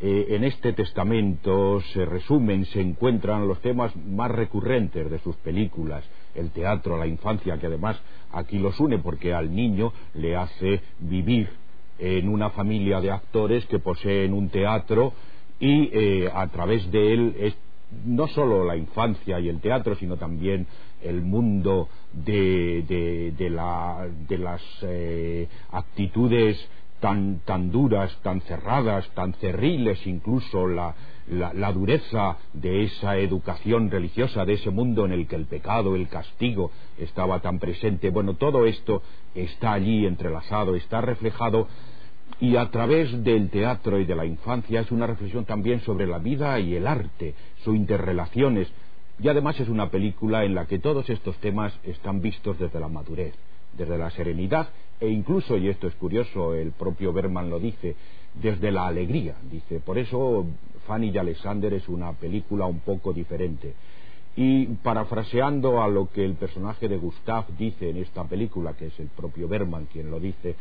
Eh, 0.00 0.26
en 0.30 0.44
este 0.44 0.74
testamento 0.74 1.80
se 1.94 2.04
resumen, 2.04 2.66
se 2.66 2.82
encuentran 2.82 3.48
los 3.48 3.60
temas 3.62 3.96
más 3.96 4.30
recurrentes 4.30 5.10
de 5.10 5.18
sus 5.20 5.34
películas, 5.36 6.04
el 6.36 6.50
teatro, 6.50 6.96
la 6.98 7.06
infancia, 7.06 7.58
que 7.58 7.66
además 7.66 8.00
aquí 8.32 8.58
los 8.58 8.78
une 8.80 8.98
porque 8.98 9.32
al 9.34 9.54
niño 9.54 9.92
le 10.14 10.36
hace 10.36 10.80
vivir 11.00 11.48
en 11.98 12.28
una 12.28 12.50
familia 12.50 13.00
de 13.00 13.10
actores 13.10 13.64
que 13.66 13.78
poseen 13.78 14.32
un 14.32 14.48
teatro 14.50 15.14
y 15.58 15.90
eh, 15.92 16.30
a 16.32 16.46
través 16.48 16.90
de 16.90 17.14
él 17.14 17.36
es 17.38 17.56
no 18.04 18.26
solo 18.28 18.64
la 18.64 18.76
infancia 18.76 19.40
y 19.40 19.48
el 19.48 19.60
teatro, 19.60 19.94
sino 19.94 20.16
también 20.16 20.66
el 21.02 21.22
mundo 21.22 21.88
de, 22.12 23.34
las 24.28 24.62
eh, 24.82 25.48
actitudes 25.70 26.58
tan, 27.00 27.40
tan 27.44 27.70
duras, 27.70 28.18
tan 28.22 28.40
cerradas, 28.42 29.08
tan 29.14 29.34
cerriles, 29.34 30.04
incluso 30.06 30.66
la, 30.66 30.94
la, 31.28 31.72
dureza 31.72 32.36
de 32.52 32.84
esa 32.84 33.16
educación 33.16 33.90
religiosa, 33.90 34.44
de 34.44 34.54
ese 34.54 34.70
mundo 34.70 35.04
en 35.04 35.12
el 35.12 35.26
que 35.26 35.36
el 35.36 35.46
pecado, 35.46 35.96
el 35.96 36.08
castigo 36.08 36.70
estaba 36.98 37.40
tan 37.40 37.58
presente. 37.58 38.10
Bueno, 38.10 38.34
todo 38.34 38.66
esto 38.66 39.02
está 39.34 39.72
allí 39.72 40.06
entrelazado, 40.06 40.76
está 40.76 41.00
reflejado 41.00 41.68
y 42.40 42.56
a 42.56 42.70
través 42.70 43.24
del 43.24 43.50
teatro 43.50 43.98
y 43.98 44.04
de 44.04 44.14
la 44.14 44.26
infancia 44.26 44.80
es 44.80 44.90
una 44.90 45.06
reflexión 45.06 45.44
también 45.44 45.80
sobre 45.80 46.06
la 46.06 46.18
vida 46.18 46.58
y 46.60 46.74
el 46.74 46.86
arte, 46.86 47.34
sus 47.64 47.74
interrelaciones. 47.74 48.68
Y 49.18 49.28
además 49.28 49.58
es 49.58 49.68
una 49.68 49.90
película 49.90 50.44
en 50.44 50.54
la 50.54 50.66
que 50.66 50.78
todos 50.78 51.08
estos 51.08 51.36
temas 51.38 51.72
están 51.84 52.20
vistos 52.20 52.58
desde 52.58 52.78
la 52.78 52.88
madurez, 52.88 53.34
desde 53.76 53.96
la 53.96 54.10
serenidad 54.10 54.68
e 55.00 55.08
incluso, 55.08 55.56
y 55.58 55.68
esto 55.68 55.86
es 55.86 55.94
curioso, 55.94 56.54
el 56.54 56.72
propio 56.72 57.12
Berman 57.12 57.50
lo 57.50 57.58
dice, 57.58 57.96
desde 58.34 58.70
la 58.70 58.86
alegría. 58.86 59.34
Dice, 59.50 59.80
por 59.80 59.98
eso 59.98 60.46
Fanny 60.86 61.10
y 61.10 61.18
Alexander 61.18 61.72
es 61.74 61.88
una 61.88 62.12
película 62.12 62.66
un 62.66 62.80
poco 62.80 63.12
diferente. 63.12 63.74
Y 64.36 64.66
parafraseando 64.66 65.82
a 65.82 65.88
lo 65.88 66.10
que 66.10 66.24
el 66.24 66.34
personaje 66.34 66.88
de 66.88 66.98
Gustav 66.98 67.46
dice 67.56 67.90
en 67.90 67.98
esta 67.98 68.24
película, 68.24 68.74
que 68.74 68.86
es 68.86 69.00
el 69.00 69.08
propio 69.08 69.48
Berman 69.48 69.86
quien 69.86 70.10
lo 70.10 70.20
dice, 70.20 70.56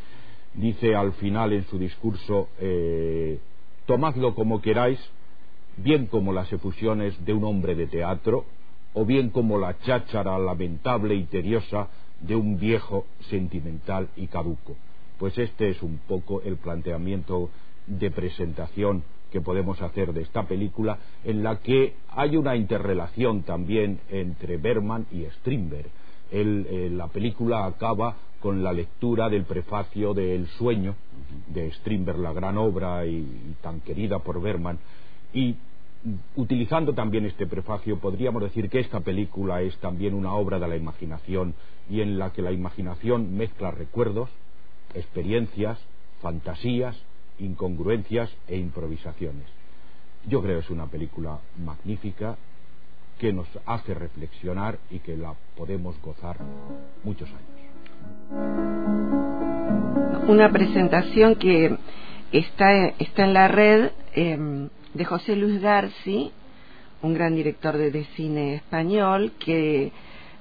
dice 0.53 0.95
al 0.95 1.13
final 1.13 1.53
en 1.53 1.65
su 1.65 1.77
discurso, 1.77 2.49
eh, 2.59 3.39
tomadlo 3.85 4.33
como 4.33 4.61
queráis, 4.61 4.99
bien 5.77 6.07
como 6.07 6.31
las 6.31 6.51
efusiones 6.53 7.13
de 7.25 7.33
un 7.33 7.43
hombre 7.43 7.75
de 7.75 7.87
teatro, 7.87 8.45
o 8.93 9.05
bien 9.05 9.29
como 9.29 9.59
la 9.59 9.77
cháchara 9.79 10.39
lamentable 10.39 11.15
y 11.15 11.25
tediosa 11.25 11.89
de 12.21 12.35
un 12.35 12.57
viejo 12.57 13.05
sentimental 13.29 14.07
y 14.15 14.27
caduco. 14.27 14.77
Pues 15.19 15.37
este 15.37 15.69
es 15.69 15.81
un 15.83 15.99
poco 16.07 16.41
el 16.41 16.55
planteamiento 16.55 17.49
de 17.87 18.09
presentación 18.09 19.03
que 19.35 19.41
podemos 19.41 19.81
hacer 19.81 20.13
de 20.13 20.21
esta 20.21 20.43
película, 20.43 20.97
en 21.25 21.43
la 21.43 21.57
que 21.57 21.95
hay 22.11 22.37
una 22.37 22.55
interrelación 22.55 23.41
también 23.43 23.99
entre 24.09 24.55
Berman 24.55 25.07
y 25.11 25.25
Strindberg. 25.25 25.89
Eh, 26.31 26.89
la 26.93 27.09
película 27.09 27.65
acaba 27.65 28.15
con 28.39 28.63
la 28.63 28.71
lectura 28.71 29.27
del 29.27 29.43
prefacio 29.43 30.13
de 30.13 30.35
El 30.35 30.47
sueño 30.47 30.95
de 31.47 31.69
Strindberg, 31.73 32.17
la 32.19 32.31
gran 32.31 32.57
obra 32.57 33.05
y, 33.05 33.17
y 33.17 33.55
tan 33.61 33.81
querida 33.81 34.19
por 34.19 34.41
Berman, 34.41 34.79
y 35.33 35.57
utilizando 36.37 36.93
también 36.93 37.25
este 37.25 37.45
prefacio, 37.45 37.99
podríamos 37.99 38.41
decir 38.41 38.69
que 38.69 38.79
esta 38.79 39.01
película 39.01 39.61
es 39.61 39.75
también 39.79 40.13
una 40.13 40.33
obra 40.33 40.59
de 40.59 40.69
la 40.69 40.77
imaginación 40.77 41.55
y 41.89 41.99
en 41.99 42.17
la 42.17 42.31
que 42.31 42.41
la 42.41 42.53
imaginación 42.53 43.35
mezcla 43.35 43.69
recuerdos, 43.69 44.29
experiencias, 44.93 45.77
fantasías, 46.21 46.95
incongruencias 47.39 48.29
e 48.47 48.57
improvisaciones. 48.57 49.45
Yo 50.27 50.41
creo 50.41 50.59
que 50.59 50.65
es 50.65 50.69
una 50.71 50.87
película 50.87 51.39
magnífica 51.63 52.37
que 53.19 53.31
nos 53.31 53.47
hace 53.65 53.93
reflexionar 53.93 54.79
y 54.89 54.99
que 54.99 55.15
la 55.15 55.33
podemos 55.55 55.95
gozar 56.01 56.37
muchos 57.03 57.29
años. 57.29 57.51
Una 60.27 60.51
presentación 60.51 61.35
que 61.35 61.77
está, 62.31 62.87
está 62.99 63.23
en 63.23 63.33
la 63.33 63.47
red. 63.47 63.91
Eh, 64.13 64.69
de 64.95 65.05
José 65.05 65.35
Luis 65.35 65.61
Garci, 65.61 66.31
un 67.01 67.13
gran 67.13 67.35
director 67.35 67.77
de, 67.77 68.05
cine 68.15 68.55
español, 68.55 69.33
que 69.39 69.91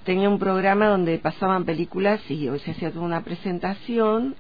tenía 0.05 0.29
un 0.29 0.39
programa 0.39 0.87
donde 0.87 1.19
pasaban 1.19 1.65
películas 1.65 2.21
y 2.31 2.49
se 2.61 2.71
hacía 2.71 2.93
toda 2.93 3.05
una 3.05 3.23
presentación 3.23 4.37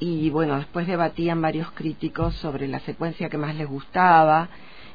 y 0.00 0.30
bueno, 0.30 0.56
después 0.56 0.86
debatían 0.86 1.40
varios 1.40 1.70
críticos 1.72 2.34
sobre 2.36 2.68
la 2.68 2.80
secuencia 2.80 3.28
que 3.28 3.38
más 3.38 3.54
les 3.54 3.68
gustaba 3.68 4.48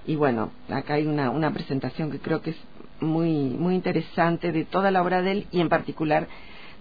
y 0.05 0.15
bueno, 0.15 0.51
acá 0.69 0.95
hay 0.95 1.07
una, 1.07 1.29
una 1.29 1.51
presentación 1.53 2.11
que 2.11 2.19
creo 2.19 2.41
que 2.41 2.51
es 2.51 2.57
muy, 2.99 3.49
muy 3.49 3.75
interesante 3.75 4.51
de 4.51 4.65
toda 4.65 4.91
la 4.91 5.01
obra 5.01 5.21
de 5.21 5.31
él 5.31 5.47
y 5.51 5.59
en 5.61 5.69
particular 5.69 6.27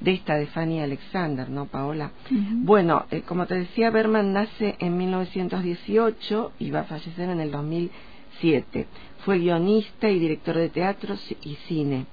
de 0.01 0.13
esta 0.13 0.37
de 0.37 0.47
Fanny 0.47 0.81
Alexander, 0.81 1.49
¿no, 1.49 1.67
Paola? 1.67 2.11
Bueno, 2.31 3.07
eh, 3.11 3.23
como 3.23 3.47
te 3.47 3.55
decía, 3.55 3.91
Berman 3.91 4.33
nace 4.33 4.75
en 4.81 4.97
1918 4.97 6.53
y 6.59 6.71
va 6.71 6.81
a 6.81 6.85
fallecer 6.85 7.31
en 7.31 7.41
el 7.41 7.53
2007. 7.53 8.87
Fue 9.25 9.39
guionista 9.39 10.11
y 10.11 10.19
director 10.19 10.57
de 10.57 10.69
teatro 10.71 11.15
y 11.43 11.55
cine 11.69 12.07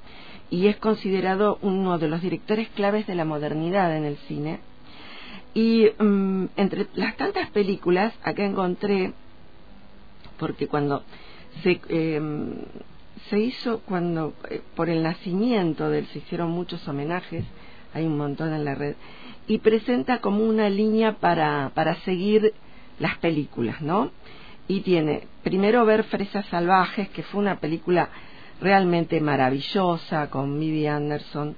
y 0.52 0.68
es 0.68 0.78
considerado 0.78 1.60
uno 1.62 1.98
de 1.98 2.08
los 2.08 2.22
directores 2.22 2.70
claves 2.70 3.06
de 3.08 3.16
la 3.16 3.26
modernidad 3.26 3.96
en 3.96 4.06
el 4.06 4.18
cine. 4.28 4.60
Y 5.54 5.90
mm, 5.98 6.46
entre 6.58 6.88
las 6.96 7.18
tantas 7.18 7.50
películas, 7.50 8.14
acá 8.24 8.46
encontré, 8.46 9.14
porque 10.38 10.68
cuando 10.68 11.04
se, 11.64 11.82
em, 11.90 12.56
se 13.30 13.40
hizo, 13.40 13.80
cuando 13.82 14.34
eh, 14.50 14.62
por 14.76 14.90
el 14.90 15.04
nacimiento 15.04 15.90
de 15.90 16.00
él 16.00 16.08
se 16.08 16.20
hicieron 16.20 16.52
muchos 16.52 16.88
homenajes, 16.88 17.46
hay 17.94 18.06
un 18.06 18.18
montón 18.18 18.54
en 18.54 18.66
la 18.66 18.76
red, 18.76 18.96
y 19.48 19.58
presenta 19.58 20.22
como 20.22 20.44
una 20.44 20.70
línea 20.70 21.14
para, 21.14 21.72
para 21.74 21.96
seguir 22.02 22.54
las 23.00 23.18
películas, 23.18 23.82
¿no? 23.82 24.12
Y 24.68 24.82
tiene, 24.82 25.24
primero 25.44 25.84
ver 25.86 26.04
Fresas 26.04 26.46
Salvajes, 26.48 27.10
que 27.10 27.24
fue 27.24 27.42
una 27.42 27.60
película 27.60 28.10
realmente 28.62 29.20
maravillosa 29.20 30.30
con 30.30 30.60
Vivi 30.60 30.86
Anderson, 30.86 31.56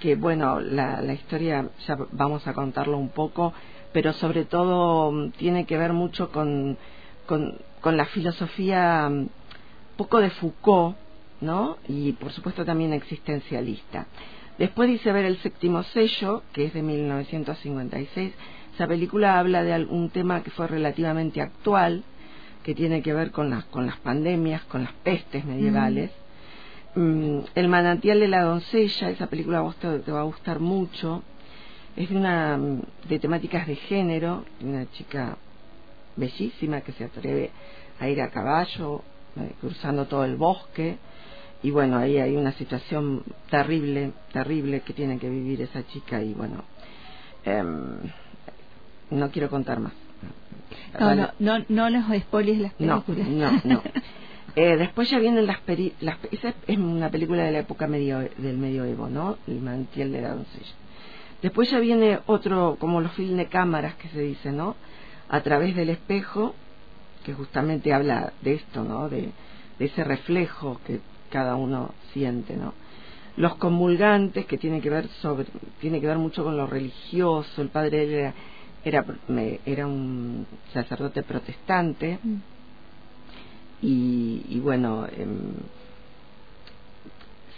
que 0.00 0.16
bueno, 0.16 0.58
la, 0.60 1.00
la 1.02 1.12
historia 1.12 1.68
ya 1.86 1.98
vamos 2.12 2.46
a 2.48 2.54
contarlo 2.54 2.96
un 2.98 3.10
poco, 3.10 3.52
pero 3.92 4.12
sobre 4.14 4.44
todo 4.44 5.12
mm, 5.12 5.30
tiene 5.32 5.66
que 5.66 5.76
ver 5.76 5.92
mucho 5.92 6.32
con, 6.32 6.76
con, 7.26 7.96
la 7.96 8.06
filosofía 8.06 9.08
mm, 9.08 9.28
poco 9.96 10.20
de 10.20 10.30
Foucault, 10.30 10.96
¿no? 11.40 11.76
Y 11.86 12.12
por 12.12 12.32
supuesto 12.32 12.64
también 12.64 12.92
existencialista. 12.92 14.06
Después 14.58 14.88
dice 14.88 15.12
ver 15.12 15.24
el 15.24 15.38
séptimo 15.38 15.82
sello, 15.84 16.42
que 16.52 16.66
es 16.66 16.74
de 16.74 16.82
1956. 16.82 18.32
Esa 18.74 18.86
película 18.86 19.38
habla 19.38 19.62
de 19.62 19.84
un 19.84 20.10
tema 20.10 20.42
que 20.42 20.50
fue 20.50 20.66
relativamente 20.66 21.40
actual, 21.40 22.02
que 22.62 22.74
tiene 22.74 23.02
que 23.02 23.14
ver 23.14 23.30
con 23.30 23.50
las, 23.50 23.64
con 23.66 23.86
las 23.86 23.96
pandemias, 23.98 24.62
con 24.64 24.82
las 24.82 24.92
pestes 24.92 25.44
medievales. 25.44 26.10
Mm, 26.94 27.40
el 27.54 27.68
manantial 27.68 28.18
de 28.18 28.28
la 28.28 28.42
doncella, 28.42 29.10
esa 29.10 29.28
película 29.28 29.62
te, 29.80 30.10
va 30.10 30.20
a 30.20 30.24
gustar 30.24 30.58
mucho. 30.58 31.22
Es 31.96 32.08
de, 32.08 32.16
una, 32.16 32.58
de 33.08 33.18
temáticas 33.18 33.66
de 33.66 33.76
género, 33.76 34.44
una 34.60 34.90
chica 34.90 35.36
bellísima 36.16 36.80
que 36.80 36.92
se 36.92 37.04
atreve 37.04 37.50
a 37.98 38.08
ir 38.08 38.20
a 38.20 38.30
caballo, 38.30 39.02
eh, 39.36 39.52
cruzando 39.60 40.06
todo 40.06 40.24
el 40.24 40.36
bosque. 40.36 40.98
Y 41.62 41.70
bueno, 41.70 41.98
ahí 41.98 42.18
hay 42.18 42.36
una 42.36 42.52
situación 42.52 43.22
terrible, 43.50 44.12
terrible 44.32 44.80
que 44.80 44.92
tiene 44.92 45.18
que 45.18 45.28
vivir 45.28 45.60
esa 45.60 45.86
chica 45.86 46.22
y 46.22 46.32
bueno, 46.32 46.64
em, 47.44 47.98
no 49.10 49.30
quiero 49.30 49.50
contar 49.50 49.78
más. 49.78 49.92
No, 50.98 51.14
no, 51.14 51.30
no, 51.38 51.64
no 51.68 51.90
los 51.90 52.04
spoiles 52.22 52.58
las 52.58 52.74
películas. 52.74 53.28
No, 53.28 53.52
no, 53.52 53.60
no. 53.64 53.82
Eh, 54.56 54.76
después 54.76 55.08
ya 55.10 55.18
vienen 55.18 55.46
las, 55.46 55.58
las 56.00 56.18
esa 56.30 56.54
es 56.66 56.78
una 56.78 57.10
película 57.10 57.44
de 57.44 57.52
la 57.52 57.58
época 57.60 57.86
medio 57.86 58.18
del 58.18 58.58
medioevo, 58.58 59.08
¿no? 59.08 59.38
El 59.46 59.60
mantiel 59.60 60.12
de 60.12 60.22
la 60.22 60.34
doncella. 60.34 60.74
Después 61.42 61.70
ya 61.70 61.78
viene 61.78 62.18
otro, 62.26 62.76
como 62.78 63.00
los 63.00 63.12
films 63.12 63.36
de 63.36 63.46
cámaras 63.46 63.94
que 63.96 64.08
se 64.08 64.20
dice, 64.20 64.52
¿no? 64.52 64.76
A 65.28 65.40
través 65.42 65.74
del 65.74 65.90
espejo, 65.90 66.54
que 67.24 67.32
justamente 67.32 67.92
habla 67.94 68.32
de 68.42 68.54
esto, 68.54 68.84
¿no? 68.84 69.08
De, 69.08 69.30
de 69.78 69.84
ese 69.84 70.04
reflejo 70.04 70.80
que 70.86 71.00
cada 71.30 71.56
uno 71.56 71.94
siente, 72.12 72.56
¿no? 72.56 72.74
Los 73.36 73.54
comulgantes, 73.56 74.44
que 74.46 74.58
tiene 74.58 74.80
que 74.80 74.90
ver 74.90 75.08
sobre, 75.22 75.46
tiene 75.80 76.00
que 76.00 76.06
ver 76.06 76.18
mucho 76.18 76.44
con 76.44 76.56
lo 76.56 76.66
religioso. 76.66 77.62
El 77.62 77.68
padre 77.68 78.20
era 78.20 78.34
era, 78.84 79.04
era 79.66 79.86
un 79.86 80.46
sacerdote 80.72 81.22
protestante 81.22 82.18
mm. 82.22 82.36
Y, 83.82 84.44
y, 84.48 84.60
bueno, 84.60 85.06
em, 85.06 85.54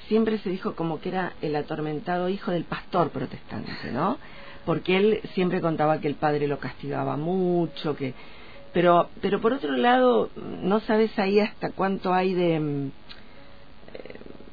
siempre 0.09 0.39
se 0.39 0.51
dijo 0.51 0.75
como 0.75 1.01
que 1.01 1.09
era 1.09 1.33
el 1.43 1.57
atormentado 1.57 2.29
hijo 2.29 2.51
del 2.51 2.65
pastor 2.65 3.11
protestante, 3.11 3.73
¿no? 3.93 4.19
Porque 4.65 4.97
él 4.97 5.21
siempre 5.35 5.61
contaba 5.61 6.01
que 6.01 6.09
el 6.09 6.15
padre 6.15 6.47
lo 6.47 6.59
castigaba 6.59 7.17
mucho, 7.17 7.97
que 7.97 8.15
pero 8.73 9.11
pero 9.21 9.41
por 9.41 9.53
otro 9.53 9.77
lado 9.77 10.31
no 10.63 10.81
sabes 10.81 11.19
ahí 11.19 11.41
hasta 11.41 11.71
cuánto 11.71 12.15
hay 12.15 12.33
de 12.35 12.55
em, 12.55 12.91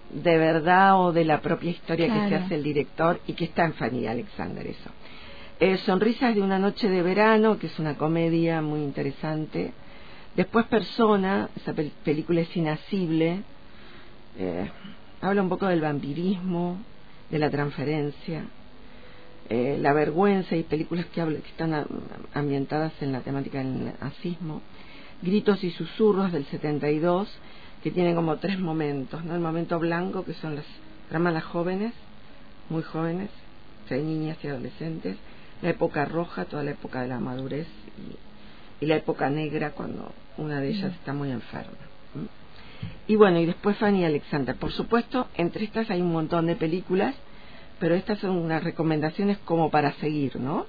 de 0.10 0.38
verdad 0.38 1.00
o 1.00 1.14
de 1.14 1.24
la 1.24 1.40
propia 1.42 1.72
historia 1.72 2.08
que 2.08 2.30
se 2.30 2.36
hace 2.36 2.56
el 2.56 2.64
director 2.64 3.20
y 3.28 3.34
que 3.34 3.46
está 3.46 3.64
en 3.64 3.74
Fanny 3.74 4.08
Alexander 4.08 4.66
eso 4.66 4.90
eh, 5.60 5.76
Sonrisas 5.78 6.36
de 6.36 6.42
una 6.42 6.58
noche 6.58 6.88
de 6.88 7.02
verano, 7.02 7.60
que 7.60 7.68
es 7.68 7.80
una 7.80 7.96
comedia 7.96 8.62
muy 8.62 8.80
interesante. 8.80 9.74
Después 10.40 10.68
Persona, 10.68 11.50
esa 11.58 11.74
película 11.74 12.40
es 12.40 12.56
inasible. 12.56 13.44
Eh, 14.38 14.72
habla 15.20 15.42
un 15.42 15.50
poco 15.50 15.68
del 15.68 15.82
vampirismo, 15.82 16.78
de 17.30 17.40
la 17.40 17.50
transferencia, 17.50 18.46
eh, 19.50 19.78
la 19.82 19.92
vergüenza 19.92 20.56
y 20.56 20.64
películas 20.64 21.08
que, 21.08 21.20
hablan, 21.20 21.42
que 21.42 21.50
están 21.50 21.86
ambientadas 22.34 22.94
en 23.02 23.12
la 23.12 23.20
temática 23.20 23.58
del 23.58 23.92
nazismo. 24.00 24.62
Gritos 25.22 25.62
y 25.62 25.72
susurros 25.72 26.32
del 26.32 26.46
72, 26.46 27.28
que 27.84 27.92
tienen 27.92 28.16
como 28.16 28.38
tres 28.38 28.58
momentos, 28.60 29.26
¿no? 29.26 29.36
El 29.36 29.42
momento 29.42 29.78
blanco, 29.78 30.24
que 30.24 30.36
son 30.36 30.56
las 30.56 30.66
dramas 31.10 31.44
jóvenes, 31.44 31.92
muy 32.70 32.84
jóvenes, 32.84 33.30
hay 33.90 34.04
niñas 34.04 34.38
y 34.42 34.48
adolescentes, 34.48 35.18
la 35.62 35.72
época 35.72 36.06
roja, 36.06 36.46
toda 36.46 36.64
la 36.64 36.72
época 36.72 37.02
de 37.02 37.10
la 37.10 37.20
madurez 37.20 37.68
y, 37.98 38.29
la 38.86 38.96
época 38.96 39.30
negra 39.30 39.72
cuando 39.72 40.12
una 40.38 40.62
de 40.62 40.70
ellas 40.70 40.94
está 40.94 41.14
muy 41.14 41.32
enferma. 41.32 41.74
Y 43.08 43.16
bueno, 43.16 43.40
y 43.40 43.46
después 43.46 43.78
Fanny 43.78 44.06
Alexander. 44.06 44.56
Por 44.56 44.72
supuesto, 44.72 45.28
entre 45.36 45.66
estas 45.66 45.90
hay 45.90 46.02
un 46.02 46.12
montón 46.12 46.46
de 46.46 46.56
películas, 46.56 47.16
pero 47.80 47.96
estas 47.96 48.20
son 48.20 48.38
unas 48.38 48.64
recomendaciones 48.64 49.38
como 49.40 49.70
para 49.70 49.94
seguir, 49.94 50.40
¿no? 50.40 50.66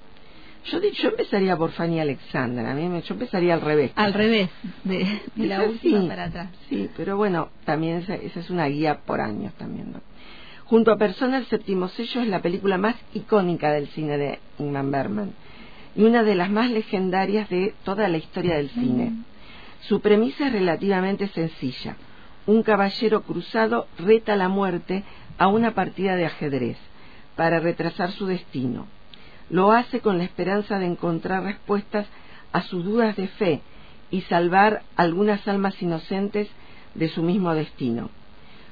Yo, 0.64 0.80
yo 0.80 1.08
empezaría 1.08 1.56
por 1.56 1.70
Fanny 1.70 2.00
Alexander, 2.00 2.66
a 2.66 2.74
mí 2.74 2.86
me, 2.88 3.00
yo 3.02 3.14
empezaría 3.14 3.54
al 3.54 3.62
revés. 3.62 3.92
Al 3.94 4.12
revés, 4.12 4.50
de, 4.84 5.06
la 5.36 5.62
última 5.62 6.06
para 6.06 6.24
atrás. 6.24 6.48
Sí, 6.68 6.90
pero 6.96 7.16
bueno, 7.16 7.48
también 7.64 7.98
esa, 7.98 8.14
esa 8.14 8.40
es 8.40 8.50
una 8.50 8.66
guía 8.66 9.00
por 9.06 9.20
años 9.20 9.54
también, 9.54 9.92
¿no? 9.92 10.00
Junto 10.64 10.92
a 10.92 10.98
Persona, 10.98 11.38
el 11.38 11.46
séptimo 11.46 11.88
sello 11.88 12.20
es 12.20 12.28
la 12.28 12.42
película 12.42 12.78
más 12.78 12.94
icónica 13.14 13.72
del 13.72 13.88
cine 13.88 14.18
de 14.18 14.38
Ingmar 14.58 14.86
Bergman 14.86 15.32
y 15.94 16.02
una 16.02 16.22
de 16.22 16.34
las 16.34 16.50
más 16.50 16.70
legendarias 16.70 17.48
de 17.48 17.74
toda 17.84 18.08
la 18.08 18.18
historia 18.18 18.56
del 18.56 18.70
cine. 18.70 19.12
Su 19.82 20.00
premisa 20.00 20.46
es 20.46 20.52
relativamente 20.52 21.28
sencilla. 21.28 21.96
Un 22.46 22.62
caballero 22.62 23.22
cruzado 23.22 23.86
reta 23.98 24.36
la 24.36 24.48
muerte 24.48 25.04
a 25.38 25.48
una 25.48 25.74
partida 25.74 26.16
de 26.16 26.26
ajedrez 26.26 26.76
para 27.36 27.60
retrasar 27.60 28.12
su 28.12 28.26
destino. 28.26 28.86
Lo 29.48 29.72
hace 29.72 30.00
con 30.00 30.18
la 30.18 30.24
esperanza 30.24 30.78
de 30.78 30.86
encontrar 30.86 31.42
respuestas 31.42 32.06
a 32.52 32.62
sus 32.62 32.84
dudas 32.84 33.16
de 33.16 33.28
fe 33.28 33.62
y 34.10 34.22
salvar 34.22 34.82
algunas 34.96 35.46
almas 35.48 35.80
inocentes 35.82 36.48
de 36.94 37.08
su 37.08 37.22
mismo 37.22 37.54
destino 37.54 38.10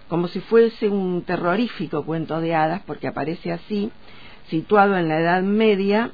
como 0.09 0.29
si 0.29 0.41
fuese 0.41 0.89
un 0.89 1.23
terrorífico 1.23 2.05
cuento 2.05 2.41
de 2.41 2.55
hadas, 2.55 2.83
porque 2.87 3.07
aparece 3.07 3.53
así, 3.53 3.91
situado 4.49 4.97
en 4.97 5.09
la 5.09 5.21
Edad 5.21 5.43
Media, 5.43 6.13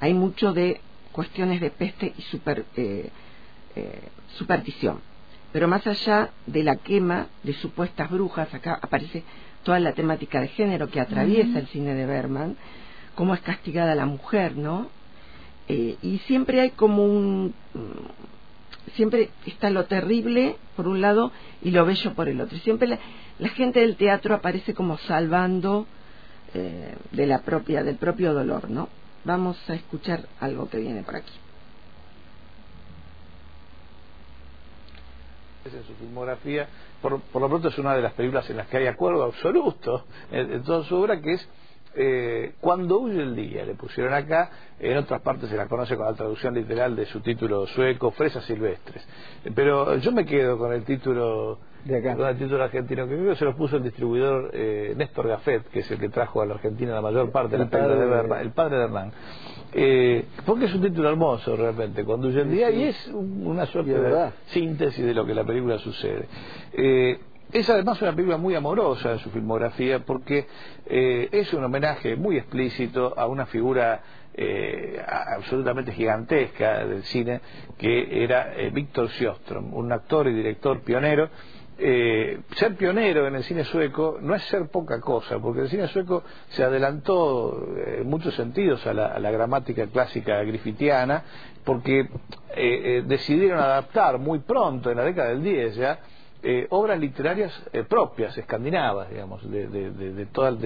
hay 0.00 0.14
mucho 0.14 0.52
de 0.52 0.80
cuestiones 1.12 1.60
de 1.60 1.70
peste 1.70 2.12
y 2.16 2.22
super, 2.22 2.64
eh, 2.76 3.10
eh, 3.76 4.02
superstición. 4.34 5.00
Pero 5.52 5.68
más 5.68 5.86
allá 5.86 6.30
de 6.46 6.62
la 6.62 6.76
quema 6.76 7.26
de 7.42 7.52
supuestas 7.54 8.10
brujas, 8.10 8.52
acá 8.54 8.78
aparece 8.80 9.22
toda 9.62 9.78
la 9.80 9.92
temática 9.92 10.40
de 10.40 10.48
género 10.48 10.88
que 10.88 11.00
atraviesa 11.00 11.58
el 11.58 11.66
cine 11.68 11.94
de 11.94 12.06
Berman, 12.06 12.56
cómo 13.14 13.34
es 13.34 13.40
castigada 13.40 13.94
la 13.94 14.06
mujer, 14.06 14.56
¿no? 14.56 14.88
Eh, 15.68 15.96
y 16.02 16.18
siempre 16.26 16.60
hay 16.60 16.70
como 16.70 17.04
un 17.04 17.54
siempre 18.96 19.30
está 19.46 19.70
lo 19.70 19.84
terrible 19.84 20.56
por 20.74 20.88
un 20.88 21.00
lado 21.00 21.30
y 21.62 21.70
lo 21.70 21.84
bello 21.84 22.14
por 22.14 22.28
el 22.28 22.40
otro. 22.40 22.58
Siempre 22.58 22.98
la, 23.38 23.48
gente 23.50 23.80
del 23.80 23.96
teatro 23.96 24.34
aparece 24.34 24.74
como 24.74 24.98
salvando 24.98 25.86
de 26.52 27.26
la 27.28 27.42
propia, 27.42 27.84
del 27.84 27.94
propio 27.94 28.34
dolor, 28.34 28.70
¿no? 28.70 28.88
Vamos 29.24 29.58
a 29.68 29.74
escuchar 29.74 30.26
algo 30.40 30.68
que 30.68 30.78
viene 30.78 31.02
por 31.02 31.16
aquí. 31.16 31.32
en 35.62 35.84
su 35.84 35.94
filmografía, 35.94 36.68
por, 37.02 37.20
por, 37.20 37.42
lo 37.42 37.48
pronto 37.48 37.68
es 37.68 37.78
una 37.78 37.94
de 37.94 38.02
las 38.02 38.14
películas 38.14 38.48
en 38.50 38.56
las 38.56 38.66
que 38.66 38.78
hay 38.78 38.86
acuerdo 38.86 39.24
absoluto 39.24 40.04
en 40.32 40.64
toda 40.64 40.84
su 40.84 40.96
obra, 40.96 41.20
que 41.20 41.34
es 41.34 41.48
eh, 41.94 42.54
Cuando 42.60 43.00
huye 43.00 43.20
el 43.20 43.34
día, 43.34 43.64
le 43.64 43.74
pusieron 43.74 44.14
acá, 44.14 44.50
en 44.78 44.96
otras 44.96 45.20
partes 45.22 45.50
se 45.50 45.56
la 45.56 45.66
conoce 45.66 45.96
con 45.96 46.06
la 46.06 46.14
traducción 46.14 46.54
literal 46.54 46.94
de 46.94 47.06
su 47.06 47.20
título 47.20 47.66
sueco, 47.66 48.12
Fresas 48.12 48.44
Silvestres. 48.44 49.06
Pero 49.54 49.96
yo 49.96 50.12
me 50.12 50.24
quedo 50.24 50.56
con 50.56 50.72
el 50.72 50.84
título 50.84 51.58
de 51.84 51.98
acá. 51.98 52.16
con 52.16 52.28
el 52.28 52.36
título 52.36 52.64
argentino, 52.64 53.06
que 53.06 53.16
creo 53.16 53.30
que 53.30 53.36
se 53.36 53.44
lo 53.44 53.56
puso 53.56 53.76
el 53.76 53.82
distribuidor 53.82 54.50
eh, 54.52 54.94
Néstor 54.96 55.28
Gafet, 55.28 55.68
que 55.68 55.80
es 55.80 55.90
el 55.90 55.98
que 55.98 56.08
trajo 56.08 56.42
a 56.42 56.46
la 56.46 56.54
Argentina 56.54 56.94
la 56.94 57.00
mayor 57.00 57.30
parte 57.30 57.56
de 57.56 57.64
la 57.64 57.70
de 57.70 58.18
Hernán, 58.18 58.40
el 58.40 58.50
padre 58.52 58.78
de 58.78 58.84
Hernán. 58.84 59.12
Eh, 59.72 60.24
porque 60.44 60.64
es 60.64 60.74
un 60.74 60.82
título 60.82 61.08
hermoso 61.08 61.56
realmente, 61.56 62.04
Cuando 62.04 62.28
huye 62.28 62.40
el 62.40 62.50
día, 62.50 62.70
y 62.70 62.84
es 62.84 63.08
una 63.12 63.66
suerte 63.66 63.92
de 63.92 64.30
síntesis 64.46 65.04
de 65.04 65.14
lo 65.14 65.24
que 65.24 65.34
la 65.34 65.44
película 65.44 65.78
sucede. 65.78 66.26
Eh, 66.72 67.18
es 67.52 67.68
además 67.68 68.00
una 68.00 68.12
película 68.12 68.36
muy 68.36 68.54
amorosa 68.54 69.12
en 69.12 69.18
su 69.18 69.30
filmografía 69.30 69.98
porque 70.00 70.46
eh, 70.86 71.28
es 71.32 71.52
un 71.52 71.64
homenaje 71.64 72.14
muy 72.14 72.36
explícito 72.36 73.12
a 73.18 73.26
una 73.26 73.46
figura 73.46 74.00
eh, 74.32 75.02
absolutamente 75.04 75.92
gigantesca 75.92 76.86
del 76.86 77.02
cine 77.02 77.40
que 77.76 78.22
era 78.22 78.54
eh, 78.56 78.70
Víctor 78.70 79.08
Sjöström, 79.08 79.72
un 79.72 79.92
actor 79.92 80.28
y 80.28 80.32
director 80.32 80.80
pionero. 80.82 81.28
Ser 81.80 82.74
pionero 82.76 83.26
en 83.26 83.36
el 83.36 83.44
cine 83.44 83.64
sueco 83.64 84.18
no 84.20 84.34
es 84.34 84.42
ser 84.44 84.68
poca 84.68 85.00
cosa, 85.00 85.38
porque 85.38 85.62
el 85.62 85.68
cine 85.68 85.88
sueco 85.88 86.22
se 86.50 86.62
adelantó 86.62 87.66
en 87.98 88.06
muchos 88.06 88.34
sentidos 88.34 88.86
a 88.86 88.92
la, 88.92 89.30
gramática 89.30 89.86
clásica 89.86 90.42
griffithiana, 90.42 91.24
porque 91.64 92.08
decidieron 93.06 93.58
adaptar 93.58 94.18
muy 94.18 94.40
pronto, 94.40 94.90
en 94.90 94.98
la 94.98 95.04
década 95.04 95.30
del 95.30 95.42
10 95.42 95.76
ya, 95.76 95.98
eh, 96.42 96.66
obras 96.70 96.98
literarias 96.98 97.52
eh, 97.70 97.84
propias, 97.84 98.36
escandinavas, 98.38 99.10
digamos, 99.10 99.48
de, 99.50 99.66
de, 99.68 99.90
de, 99.90 100.26
todas, 100.26 100.56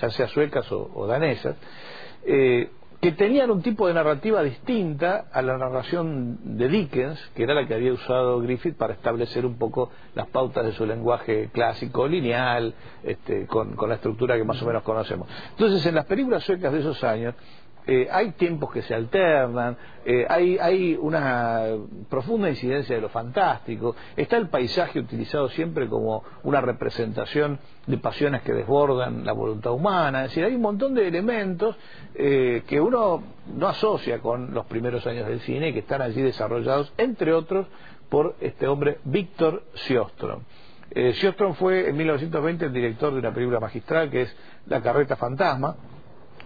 ya 0.00 0.10
sea 0.10 0.26
suecas 0.26 0.66
o, 0.72 1.06
danesas, 1.06 1.54
eh, 2.24 2.68
que 3.00 3.12
tenían 3.12 3.50
un 3.50 3.62
tipo 3.62 3.88
de 3.88 3.94
narrativa 3.94 4.42
distinta 4.42 5.26
a 5.32 5.40
la 5.40 5.56
narración 5.56 6.58
de 6.58 6.68
Dickens, 6.68 7.18
que 7.34 7.44
era 7.44 7.54
la 7.54 7.66
que 7.66 7.74
había 7.74 7.94
usado 7.94 8.40
Griffith 8.40 8.76
para 8.76 8.92
establecer 8.92 9.46
un 9.46 9.56
poco 9.56 9.90
las 10.14 10.28
pautas 10.28 10.66
de 10.66 10.72
su 10.72 10.84
lenguaje 10.84 11.48
clásico, 11.50 12.06
lineal, 12.06 12.74
este, 13.02 13.46
con, 13.46 13.74
con 13.74 13.88
la 13.88 13.94
estructura 13.94 14.36
que 14.36 14.44
más 14.44 14.60
o 14.60 14.66
menos 14.66 14.82
conocemos. 14.82 15.28
Entonces, 15.52 15.84
en 15.86 15.94
las 15.94 16.04
películas 16.04 16.44
suecas 16.44 16.72
de 16.74 16.80
esos 16.80 17.02
años, 17.02 17.34
eh, 17.86 18.08
hay 18.10 18.32
tiempos 18.32 18.70
que 18.72 18.82
se 18.82 18.94
alternan, 18.94 19.76
eh, 20.04 20.26
hay, 20.28 20.96
una 21.00 21.64
profunda 22.08 22.48
incidencia 22.48 22.94
de 22.94 23.00
lo 23.00 23.08
fantástico, 23.08 23.96
está 24.16 24.36
el 24.36 24.48
paisaje 24.48 25.00
utilizado 25.00 25.48
siempre 25.48 25.88
como 25.88 26.22
una 26.42 26.60
representación 26.60 27.58
de 27.86 27.98
pasiones 27.98 28.42
que 28.42 28.52
desbordan 28.52 29.24
la 29.24 29.32
voluntad 29.32 29.72
humana, 29.72 30.24
es 30.24 30.30
decir, 30.30 30.44
hay 30.44 30.54
un 30.54 30.62
montón 30.62 30.94
de 30.94 31.08
elementos 31.08 31.76
eh, 32.14 32.62
que 32.66 32.80
uno 32.80 33.22
no 33.56 33.68
asocia 33.68 34.18
con 34.20 34.52
los 34.52 34.66
primeros 34.66 35.06
años 35.06 35.26
del 35.26 35.40
cine 35.40 35.68
y 35.68 35.72
que 35.72 35.80
están 35.80 36.02
allí 36.02 36.20
desarrollados, 36.20 36.92
entre 36.98 37.32
otros, 37.32 37.66
por 38.08 38.36
este 38.40 38.66
hombre 38.66 38.98
Víctor 39.04 39.64
Siostrom. 39.74 40.42
Siostrom 41.14 41.54
fue 41.54 41.88
en 41.88 41.96
1920 41.96 42.64
el 42.64 42.72
director 42.72 43.12
de 43.12 43.20
una 43.20 43.32
película 43.32 43.60
magistral 43.60 44.10
que 44.10 44.22
es 44.22 44.36
La 44.66 44.82
carreta 44.82 45.14
fantasma, 45.14 45.76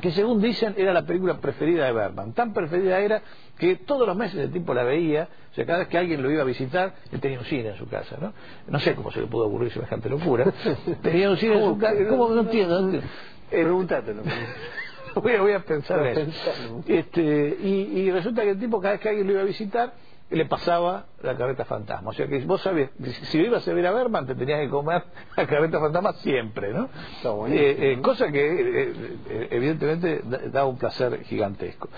que 0.05 0.11
según 0.11 0.39
dicen 0.39 0.75
era 0.77 0.93
la 0.93 1.07
película 1.07 1.39
preferida 1.39 1.87
de 1.87 1.93
Berman. 1.93 2.35
Tan 2.35 2.53
preferida 2.53 2.99
era 2.99 3.23
que 3.57 3.77
todos 3.77 4.07
los 4.07 4.15
meses 4.15 4.39
el 4.39 4.53
tipo 4.53 4.75
la 4.75 4.85
veía, 4.85 5.27
o 5.51 5.55
sea, 5.55 5.65
cada 5.65 5.79
vez 5.79 5.89
que 5.89 5.97
alguien 5.97 6.23
lo 6.23 6.31
iba 6.31 6.43
a 6.43 6.45
visitar, 6.45 6.93
él 7.11 7.21
tenía 7.21 7.39
un 7.39 7.47
cine 7.47 7.71
en 7.71 7.77
su 7.79 7.89
casa, 7.89 8.19
¿no? 8.21 8.35
No 8.69 8.79
sé 8.81 8.95
cómo 8.95 9.11
se 9.11 9.23
le 9.23 9.29
pudo 9.29 9.47
ocurrir 9.47 9.73
semejante 9.73 10.11
locura. 10.11 10.45
tenía 11.03 11.31
un 11.31 11.39
cine 11.39 11.55
en 11.55 11.65
su 11.71 11.79
casa, 11.79 12.07
¿cómo 12.07 12.29
no 12.29 12.43
entiendo? 12.43 12.99
Eh, 12.99 13.03
Pregúntatelo. 13.49 14.25
voy, 15.15 15.33
a, 15.33 15.41
voy 15.41 15.53
a 15.53 15.61
pensar 15.61 16.07
en 16.07 16.29
eso. 16.29 16.83
Este, 16.87 17.57
y, 17.63 18.01
y 18.01 18.11
resulta 18.11 18.43
que 18.43 18.51
el 18.51 18.59
tipo 18.59 18.83
cada 18.83 18.93
vez 18.93 19.01
que 19.01 19.09
alguien 19.09 19.27
lo 19.27 19.33
iba 19.33 19.41
a 19.41 19.47
visitar, 19.47 19.95
le 20.31 20.47
pasaba 20.47 21.07
la 21.23 21.37
carreta 21.37 21.65
fantasma. 21.65 22.11
O 22.11 22.13
sea 22.13 22.27
que 22.27 22.39
vos 22.41 22.61
sabés, 22.61 22.91
si 23.31 23.39
lo 23.39 23.47
ibas 23.47 23.67
a 23.69 23.73
ver 23.73 23.87
a 23.87 23.93
Berman, 23.93 24.27
te 24.27 24.35
tenías 24.35 24.61
que 24.61 24.69
comer 24.69 25.05
la 25.37 25.47
carreta 25.47 25.81
fantasma 25.81 26.13
siempre, 26.15 26.73
¿no? 26.73 26.89
Eh, 27.49 27.93
eh, 27.93 27.99
cosa 28.03 28.31
que 28.31 28.41
eh, 28.41 29.49
evidentemente 29.51 30.23
da 30.51 30.65
un 30.65 30.79
placer 30.79 31.23
gigantesco. 31.25 31.89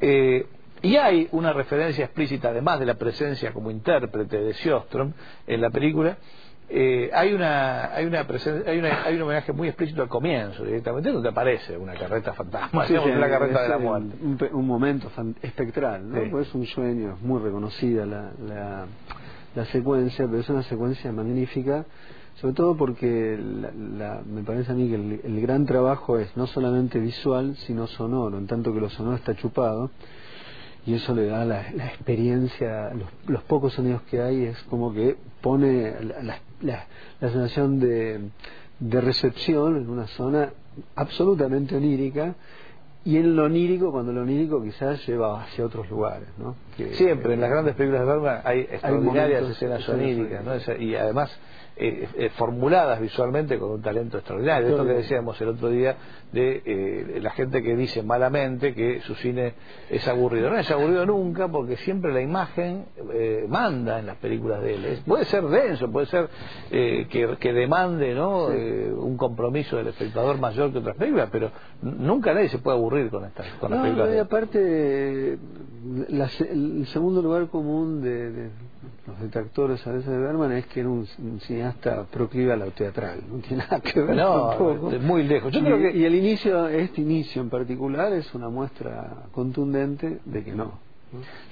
y 0.00 0.96
hay 0.96 1.28
una 1.32 1.52
referencia 1.52 2.04
explícita, 2.04 2.48
además 2.48 2.80
de 2.80 2.86
la 2.86 2.94
presencia 2.94 3.52
como 3.52 3.70
intérprete 3.70 4.38
de 4.38 4.52
Sjostrom 4.54 5.12
en 5.46 5.60
la 5.60 5.70
película, 5.70 6.16
eh, 6.74 7.10
hay 7.12 7.34
una 7.34 7.94
hay 7.94 8.06
una, 8.06 8.20
hay 8.66 8.78
una 8.78 9.04
hay 9.04 9.16
un 9.16 9.22
homenaje 9.22 9.52
muy 9.52 9.68
explícito 9.68 10.00
al 10.00 10.08
comienzo 10.08 10.64
directamente 10.64 11.12
donde 11.12 11.28
aparece 11.28 11.76
una 11.76 11.92
carreta 11.92 12.32
fantasma 12.32 12.86
sí, 12.86 12.94
la 12.94 13.28
carreta 13.28 13.62
de 13.62 13.68
la 13.68 13.76
muerte 13.76 14.16
un, 14.22 14.38
un 14.52 14.66
momento 14.66 15.10
espectral 15.42 16.08
¿no? 16.08 16.30
Pues 16.30 16.48
es 16.48 16.54
un 16.54 16.64
sueño 16.64 17.16
es 17.16 17.20
muy 17.20 17.42
reconocida 17.42 18.06
la, 18.06 18.32
la, 18.48 18.86
la 19.54 19.64
secuencia 19.66 20.26
pero 20.26 20.38
es 20.38 20.48
una 20.48 20.62
secuencia 20.62 21.12
magnífica 21.12 21.84
sobre 22.36 22.54
todo 22.54 22.74
porque 22.74 23.38
la, 23.98 24.22
me 24.24 24.42
parece 24.42 24.72
a 24.72 24.74
mí 24.74 24.88
que 24.88 24.94
el, 24.94 25.20
el, 25.24 25.40
gran 25.42 25.66
trabajo 25.66 26.18
es 26.18 26.34
no 26.38 26.46
solamente 26.46 26.98
visual 26.98 27.54
sino 27.66 27.86
sonoro 27.86 28.38
en 28.38 28.46
tanto 28.46 28.72
que 28.72 28.80
lo 28.80 28.88
sonoro 28.88 29.16
está 29.16 29.34
chupado 29.34 29.90
y 30.84 30.94
eso 30.94 31.14
le 31.14 31.26
da 31.26 31.44
la, 31.44 31.70
la 31.72 31.86
experiencia, 31.86 32.92
los, 32.94 33.08
los, 33.26 33.42
pocos 33.44 33.72
sonidos 33.72 34.02
que 34.02 34.20
hay 34.20 34.44
es 34.46 34.60
como 34.64 34.92
que 34.92 35.16
pone 35.40 35.94
la, 36.02 36.22
la, 36.22 36.38
la 36.62 36.86
sensación 37.20 37.78
de, 37.78 38.30
de, 38.78 39.00
recepción 39.00 39.76
en 39.76 39.88
una 39.88 40.06
zona 40.08 40.50
absolutamente 40.96 41.76
onírica 41.76 42.34
y 43.04 43.16
en 43.16 43.34
lo 43.34 43.44
onírico, 43.44 43.90
cuando 43.90 44.12
lo 44.12 44.22
onírico 44.22 44.62
quizás 44.62 45.04
lleva 45.06 45.42
hacia 45.42 45.66
otros 45.66 45.90
lugares. 45.90 46.28
¿no? 46.38 46.54
Que, 46.76 46.94
Siempre, 46.94 47.34
en 47.34 47.40
las 47.40 47.50
grandes 47.50 47.74
películas 47.74 48.02
de 48.02 48.06
Bergman 48.06 48.40
hay 48.44 48.60
extraordinarias 48.60 49.50
escenas 49.50 49.88
oníricas, 49.88 50.44
¿no? 50.44 50.76
y 50.78 50.94
además 50.94 51.36
eh, 51.76 52.08
eh, 52.16 52.30
formuladas 52.30 53.00
visualmente 53.00 53.58
con 53.58 53.70
un 53.70 53.82
talento 53.82 54.18
extraordinario. 54.18 54.68
Esto 54.68 54.84
que 54.84 54.92
decíamos 54.92 55.40
el 55.40 55.48
otro 55.48 55.68
día 55.68 55.96
de 56.32 56.62
eh, 56.64 57.20
la 57.20 57.30
gente 57.30 57.62
que 57.62 57.76
dice 57.76 58.02
malamente 58.02 58.74
que 58.74 59.00
su 59.02 59.14
cine 59.16 59.54
es 59.90 60.06
aburrido. 60.08 60.50
No 60.50 60.58
es 60.58 60.70
aburrido 60.70 61.04
nunca 61.06 61.48
porque 61.48 61.76
siempre 61.78 62.12
la 62.12 62.22
imagen 62.22 62.86
eh, 63.12 63.44
manda 63.48 63.98
en 63.98 64.06
las 64.06 64.16
películas 64.16 64.62
de 64.62 64.74
él. 64.74 65.02
puede 65.06 65.26
ser 65.26 65.44
denso, 65.44 65.90
puede 65.90 66.06
ser 66.06 66.28
eh, 66.70 67.06
que, 67.10 67.36
que, 67.38 67.52
demande 67.52 68.14
¿no? 68.14 68.46
un 68.46 69.16
compromiso 69.16 69.76
del 69.76 69.88
espectador 69.88 70.38
mayor 70.38 70.72
que 70.72 70.78
otras 70.78 70.96
películas, 70.96 71.28
pero 71.30 71.50
nunca 71.82 72.32
nadie 72.32 72.48
se 72.48 72.58
puede 72.58 72.78
aburrir 72.78 73.10
con 73.10 73.24
estas 73.24 73.46
con 73.60 73.70
las 73.70 73.82
películas. 73.82 74.08
No, 74.08 74.14
y 74.14 74.18
aparte, 74.18 75.38
la, 76.08 76.30
el 76.50 76.86
segundo 76.86 77.20
lugar 77.20 77.48
común 77.48 78.02
de, 78.02 78.30
de 78.30 78.50
los 79.06 79.20
detractores 79.20 79.86
a 79.86 79.92
veces 79.92 80.10
de 80.10 80.18
Berman 80.18 80.52
es 80.52 80.66
que 80.66 80.80
era 80.80 80.88
un, 80.88 81.06
un 81.18 81.40
cineasta 81.40 82.04
proclive 82.04 82.52
a 82.52 82.56
lo 82.56 82.70
teatral, 82.70 83.22
no 83.30 83.38
tiene 83.38 83.64
nada 83.64 83.80
que 83.80 84.00
ver 84.00 84.16
no, 84.16 84.56
muy 85.00 85.24
lejos. 85.24 85.52
Yo 85.52 85.60
y, 85.60 85.62
creo 85.62 85.78
que... 85.78 85.96
y 85.96 86.04
el 86.04 86.14
inicio, 86.14 86.68
este 86.68 87.00
inicio 87.00 87.42
en 87.42 87.50
particular 87.50 88.12
es 88.12 88.32
una 88.34 88.48
muestra 88.48 89.24
contundente 89.32 90.20
de 90.24 90.44
que 90.44 90.52
no. 90.52 90.80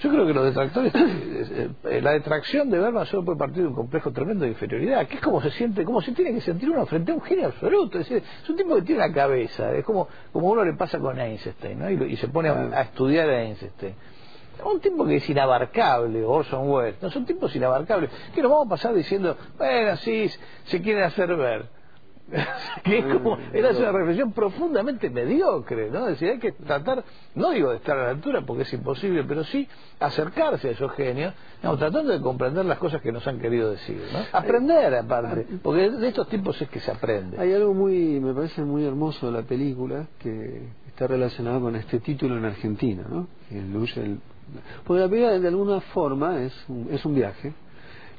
Yo 0.01 0.11
creo 0.11 0.27
que 0.27 0.33
los 0.33 0.45
detractores, 0.45 0.93
eh, 0.95 2.01
la 2.01 2.13
detracción 2.13 2.71
de 2.71 2.79
Berman 2.79 3.05
solo 3.05 3.27
puede 3.27 3.39
partir 3.39 3.63
de 3.63 3.69
un 3.69 3.75
complejo 3.75 4.11
tremendo 4.11 4.45
de 4.45 4.53
inferioridad, 4.53 5.07
que 5.07 5.17
es 5.17 5.21
como 5.21 5.43
se 5.43 5.51
siente, 5.51 5.85
como 5.85 6.01
se 6.01 6.13
tiene 6.13 6.33
que 6.33 6.41
sentir 6.41 6.71
uno 6.71 6.87
frente 6.87 7.13
a 7.13 7.15
un 7.15 7.21
genio 7.21 7.49
absoluto. 7.49 7.99
Es, 7.99 8.09
decir, 8.09 8.27
es 8.43 8.49
un 8.49 8.57
tipo 8.57 8.75
que 8.77 8.83
tiene 8.83 9.05
una 9.05 9.13
cabeza, 9.13 9.75
es 9.75 9.85
como, 9.85 10.09
como 10.33 10.49
uno 10.49 10.65
le 10.65 10.73
pasa 10.73 10.99
con 10.99 11.19
Einstein, 11.21 11.79
¿no? 11.79 11.91
y, 11.91 12.13
y 12.13 12.17
se 12.17 12.29
pone 12.29 12.49
a, 12.49 12.55
a 12.55 12.83
estudiar 12.83 13.29
a 13.29 13.43
Einstein 13.43 13.95
un 14.65 14.81
tipo 14.81 15.07
que 15.07 15.17
es 15.17 15.31
inabarcable, 15.31 16.25
Orson 16.25 16.69
Welles, 16.71 17.03
no 17.03 17.11
son 17.11 17.25
tipos 17.25 17.55
inabarcables, 17.55 18.11
que 18.35 18.43
nos 18.43 18.51
vamos 18.51 18.67
a 18.67 18.71
pasar 18.71 18.95
diciendo, 18.95 19.37
bueno, 19.59 19.97
sí, 19.97 20.31
se 20.65 20.83
quieren 20.83 21.05
hacer 21.05 21.35
ver. 21.37 21.81
que 22.85 22.99
es 22.99 23.05
como, 23.07 23.39
era 23.53 23.71
una 23.71 23.93
reflexión 23.93 24.33
profundamente 24.33 25.11
mediocre, 25.11 25.91
¿no? 25.91 26.09
Es 26.09 26.21
decir, 26.21 26.31
hay 26.31 26.39
que 26.39 26.53
tratar, 26.53 27.05
no 27.35 27.51
digo 27.51 27.71
de 27.71 27.77
estar 27.77 27.99
a 27.99 28.05
la 28.05 28.11
altura 28.11 28.43
porque 28.47 28.63
es 28.63 28.73
imposible, 28.73 29.25
pero 29.25 29.45
sí 29.45 29.67
acercarse 29.99 30.69
a 30.69 30.71
esos 30.73 30.93
genios, 30.93 31.35
no, 31.63 31.77
tratando 31.77 32.13
de 32.13 32.21
comprender 32.21 32.65
las 32.65 32.79
cosas 32.79 33.03
que 33.03 33.13
nos 33.13 33.27
han 33.27 33.39
querido 33.41 33.71
decir, 33.71 34.01
¿no? 34.13 34.21
Aprender 34.33 34.95
aparte, 34.95 35.47
porque 35.63 35.91
de 35.91 36.09
estos 36.09 36.29
tipos 36.29 36.61
es 36.61 36.69
que 36.69 36.81
se 36.81 36.91
aprende. 36.91 37.39
Hay 37.39 37.53
algo 37.53 37.75
muy, 37.75 38.21
me 38.21 38.33
parece 38.33 38.63
muy 38.63 38.85
hermoso 38.85 39.27
de 39.27 39.33
la 39.33 39.43
película 39.43 40.07
que 40.19 40.69
está 40.87 41.07
relacionado 41.07 41.61
con 41.61 41.77
este 41.77 42.01
título 42.01 42.37
en 42.37 42.45
Argentina, 42.45 43.05
¿no? 43.09 43.27
El, 43.51 43.75
el, 43.97 44.21
porque 44.85 45.01
la 45.01 45.09
película 45.09 45.39
de 45.39 45.49
alguna 45.49 45.81
forma 45.81 46.43
es 46.43 46.53
un, 46.69 46.89
es 46.91 47.05
un 47.05 47.15
viaje. 47.15 47.53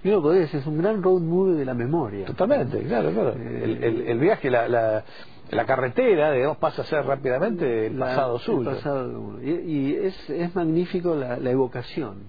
Y 0.03 0.09
uno 0.09 0.21
podría 0.21 0.41
decir, 0.41 0.59
es 0.59 0.65
un 0.65 0.79
gran 0.79 1.03
road 1.03 1.21
movie 1.21 1.55
de 1.55 1.65
la 1.65 1.73
memoria. 1.73 2.25
Totalmente, 2.25 2.79
claro, 2.81 3.11
claro. 3.11 3.35
Eh, 3.37 3.61
el, 3.63 3.83
el, 3.83 4.01
el, 4.07 4.19
viaje, 4.19 4.49
la, 4.49 4.67
la, 4.67 5.03
la, 5.51 5.65
carretera, 5.65 6.31
digamos, 6.31 6.57
pasa 6.57 6.81
a 6.81 6.85
ser 6.85 7.05
rápidamente 7.05 7.87
el 7.87 7.99
pasado 7.99 8.39
suyo. 8.39 8.71
El 8.71 8.75
pasado 8.77 9.39
y, 9.43 9.51
y, 9.51 9.95
es, 9.95 10.29
es 10.29 10.55
magnífico 10.55 11.13
la, 11.15 11.37
la, 11.37 11.51
evocación. 11.51 12.23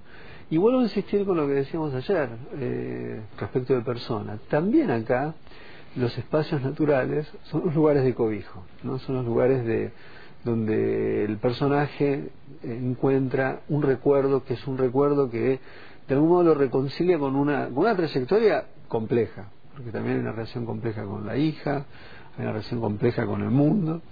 Y 0.50 0.58
vuelvo 0.58 0.80
a 0.80 0.82
insistir 0.82 1.24
con 1.24 1.38
lo 1.38 1.46
que 1.46 1.54
decíamos 1.54 1.94
ayer 1.94 2.28
eh, 2.58 3.22
respecto 3.38 3.72
de 3.72 3.80
persona. 3.80 4.38
También 4.50 4.90
acá 4.90 5.34
los 5.96 6.16
espacios 6.18 6.60
naturales 6.60 7.30
son 7.44 7.62
los 7.64 7.74
lugares 7.74 8.04
de 8.04 8.14
cobijo, 8.14 8.64
¿no? 8.82 8.98
Son 8.98 9.16
los 9.16 9.24
lugares 9.24 9.64
de 9.64 9.92
donde 10.44 11.24
el 11.24 11.38
personaje 11.38 12.30
encuentra 12.62 13.60
un 13.68 13.82
recuerdo 13.82 14.44
que 14.44 14.54
es 14.54 14.66
un 14.66 14.78
recuerdo 14.78 15.30
que 15.30 15.60
de 16.08 16.14
algún 16.14 16.30
modo 16.30 16.42
lo 16.42 16.54
reconcilia 16.54 17.18
con 17.18 17.36
una, 17.36 17.66
con 17.68 17.78
una 17.78 17.96
trayectoria 17.96 18.66
compleja, 18.88 19.48
porque 19.74 19.90
también 19.90 20.16
hay 20.16 20.22
una 20.22 20.32
relación 20.32 20.66
compleja 20.66 21.04
con 21.04 21.26
la 21.26 21.36
hija, 21.36 21.86
hay 22.36 22.42
una 22.42 22.52
relación 22.52 22.80
compleja 22.80 23.24
con 23.24 23.42
el 23.42 23.50
mundo, 23.50 24.02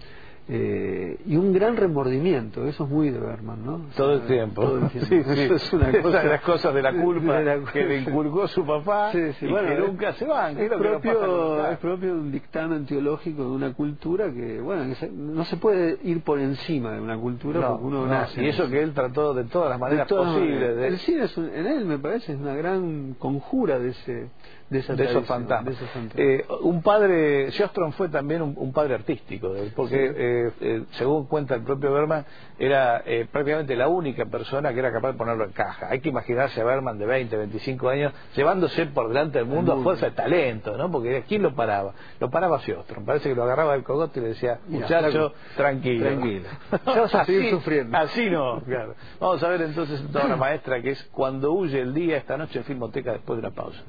eh, 0.52 1.16
y 1.26 1.36
un 1.36 1.52
gran 1.52 1.76
remordimiento, 1.76 2.66
eso 2.66 2.82
es 2.82 2.90
muy 2.90 3.10
de 3.10 3.20
Berman, 3.20 3.64
¿no? 3.64 3.82
Todo 3.96 4.14
el 4.14 4.22
tiempo. 4.22 4.62
Todo 4.62 4.78
el 4.78 4.88
tiempo. 4.90 5.06
Sí, 5.08 5.22
sí. 5.22 5.40
Eso 5.42 5.54
es 5.54 5.72
una 5.72 6.02
cosa, 6.02 6.22
de 6.22 6.28
las 6.28 6.40
cosas 6.40 6.74
de 6.74 6.82
la 6.82 6.92
culpa 6.92 7.38
de 7.38 7.44
la, 7.44 7.72
que 7.72 7.84
le 7.84 8.00
inculcó 8.00 8.48
su 8.48 8.66
papá 8.66 9.12
sí. 9.12 9.18
y 9.42 9.46
bueno, 9.46 9.68
que 9.68 9.76
nunca 9.76 10.12
se 10.14 10.24
van. 10.24 10.58
Es, 10.58 10.68
propio, 10.68 11.70
es 11.70 11.78
propio 11.78 12.14
de 12.14 12.20
un 12.20 12.32
dictamen 12.32 12.84
teológico 12.84 13.44
de 13.44 13.50
una 13.50 13.72
cultura 13.74 14.32
que, 14.32 14.60
bueno, 14.60 14.88
que 14.88 14.96
se, 14.96 15.08
no 15.08 15.44
se 15.44 15.56
puede 15.56 15.98
ir 16.02 16.22
por 16.22 16.40
encima 16.40 16.92
de 16.94 17.00
una 17.00 17.16
cultura 17.16 17.60
no, 17.60 17.68
porque 17.68 17.84
uno 17.84 18.00
no, 18.00 18.06
nace. 18.08 18.42
Y 18.42 18.48
eso 18.48 18.68
que 18.68 18.82
él 18.82 18.92
trató 18.92 19.34
de 19.34 19.44
todas 19.44 19.70
las 19.70 19.78
maneras 19.78 20.08
todas 20.08 20.34
posibles. 20.34 20.54
Maneras. 20.54 20.76
De... 20.78 20.86
El 20.88 20.98
cine 20.98 21.24
es 21.26 21.36
un, 21.36 21.48
en 21.48 21.66
él, 21.66 21.84
me 21.84 21.98
parece, 22.00 22.32
es 22.32 22.40
una 22.40 22.56
gran 22.56 23.14
conjura 23.20 23.78
de 23.78 23.90
ese 23.90 24.30
de, 24.70 24.78
esa 24.78 24.94
de 24.94 25.04
esos 25.04 25.26
fantasmas. 25.26 25.76
Eh, 26.16 26.46
un 26.62 26.82
padre, 26.82 27.50
Sjostrom 27.50 27.92
fue 27.92 28.08
también 28.08 28.40
un, 28.40 28.54
un 28.56 28.72
padre 28.72 28.94
artístico, 28.94 29.48
porque 29.48 29.72
porque 29.74 30.52
eh, 30.60 30.84
según 30.92 31.26
cuenta 31.26 31.56
el 31.56 31.62
propio 31.62 31.92
Berman, 31.92 32.24
era 32.58 33.02
eh, 33.04 33.26
prácticamente 33.30 33.74
la 33.74 33.88
única 33.88 34.26
persona 34.26 34.72
que 34.72 34.78
era 34.78 34.92
capaz 34.92 35.12
de 35.12 35.18
ponerlo 35.18 35.44
en 35.44 35.52
caja. 35.52 35.88
Hay 35.90 36.00
que 36.00 36.10
imaginarse 36.10 36.60
a 36.60 36.64
Berman 36.64 36.98
de 36.98 37.06
20, 37.06 37.36
25 37.36 37.88
años 37.88 38.12
llevándose 38.36 38.86
por 38.86 39.08
delante 39.08 39.38
del 39.38 39.48
mundo, 39.48 39.72
a 39.72 39.82
fuerza 39.82 40.06
de 40.06 40.12
talento, 40.12 40.76
¿no? 40.76 40.90
Porque 40.90 41.24
¿quién 41.26 41.42
lo 41.42 41.54
paraba? 41.54 41.92
Lo 42.20 42.30
paraba 42.30 42.60
Fiostro. 42.60 43.04
Parece 43.04 43.30
que 43.30 43.34
lo 43.34 43.42
agarraba 43.42 43.72
del 43.72 43.82
cogote 43.82 44.20
y 44.20 44.22
le 44.22 44.28
decía, 44.30 44.60
muchacho, 44.68 45.32
tranquilo. 45.56 46.06
Tranquilo. 46.06 46.48
Vas 46.84 47.14
a 47.14 47.24
seguir 47.24 47.50
sufriendo. 47.50 47.96
Así 47.96 48.30
no, 48.30 48.60
claro. 48.66 48.94
Vamos 49.18 49.42
a 49.42 49.48
ver 49.48 49.62
entonces 49.62 50.00
toda 50.12 50.26
una 50.26 50.36
maestra 50.36 50.80
que 50.80 50.90
es 50.90 51.02
Cuando 51.12 51.52
huye 51.52 51.80
el 51.80 51.94
día, 51.94 52.18
esta 52.18 52.36
noche 52.36 52.58
en 52.58 52.64
Filmoteca 52.64 53.12
después 53.12 53.38
de 53.38 53.42
la 53.42 53.50
pausa. 53.50 53.80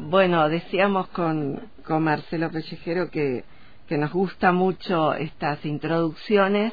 Bueno, 0.00 0.48
decíamos 0.48 1.08
con, 1.08 1.60
con 1.84 2.04
Marcelo 2.04 2.50
Pellejero 2.50 3.10
que, 3.10 3.44
nos 3.90 4.12
gusta 4.12 4.52
mucho 4.52 5.12
estas 5.12 5.62
introducciones 5.66 6.72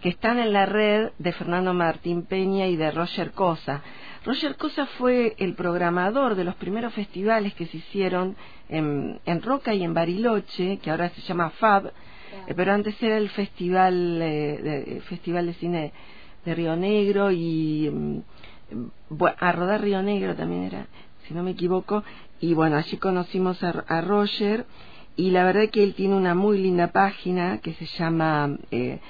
que 0.00 0.08
están 0.08 0.38
en 0.38 0.54
la 0.54 0.64
red 0.64 1.10
de 1.18 1.32
Fernando 1.32 1.74
Martín 1.74 2.22
Peña 2.22 2.66
y 2.66 2.76
de 2.76 2.90
Roger 2.90 3.32
Cosa. 3.32 3.82
Roger 4.24 4.56
Cosa 4.56 4.86
fue 4.98 5.36
el 5.38 5.54
programador 5.54 6.34
de 6.34 6.44
los 6.44 6.54
primeros 6.56 6.94
festivales 6.94 7.52
que 7.54 7.66
se 7.66 7.76
hicieron 7.76 8.36
en, 8.70 9.20
en 9.26 9.42
Roca 9.42 9.74
y 9.74 9.84
en 9.84 9.92
Bariloche, 9.92 10.78
que 10.78 10.90
ahora 10.90 11.10
se 11.10 11.20
llama 11.20 11.50
FAB, 11.50 11.86
eh, 11.86 12.54
pero 12.56 12.72
antes 12.72 13.00
era 13.02 13.18
el 13.18 13.28
Festival, 13.28 14.20
eh, 14.22 14.60
de, 14.62 15.00
Festival 15.02 15.46
de 15.46 15.54
Cine 15.54 15.92
de 16.44 16.54
Río 16.54 16.74
Negro 16.74 17.30
y 17.30 17.90
mm, 17.92 18.20
a 19.38 19.52
Rodar 19.52 19.82
Río 19.82 20.02
Negro 20.02 20.34
también 20.34 20.64
era, 20.64 20.86
si 21.28 21.34
no 21.34 21.42
me 21.42 21.52
equivoco, 21.52 22.02
y 22.40 22.54
bueno, 22.54 22.76
allí 22.76 22.96
conocimos 22.96 23.62
a, 23.62 23.70
a 23.86 24.00
Roger 24.00 24.66
y 25.16 25.30
la 25.30 25.44
verdad 25.44 25.70
que 25.70 25.82
él 25.82 25.94
tiene 25.94 26.14
una 26.14 26.34
muy 26.34 26.58
linda 26.58 26.88
página 26.88 27.58
que 27.58 27.72
se 27.74 27.86
llama 27.86 28.58
eh, 28.70 29.00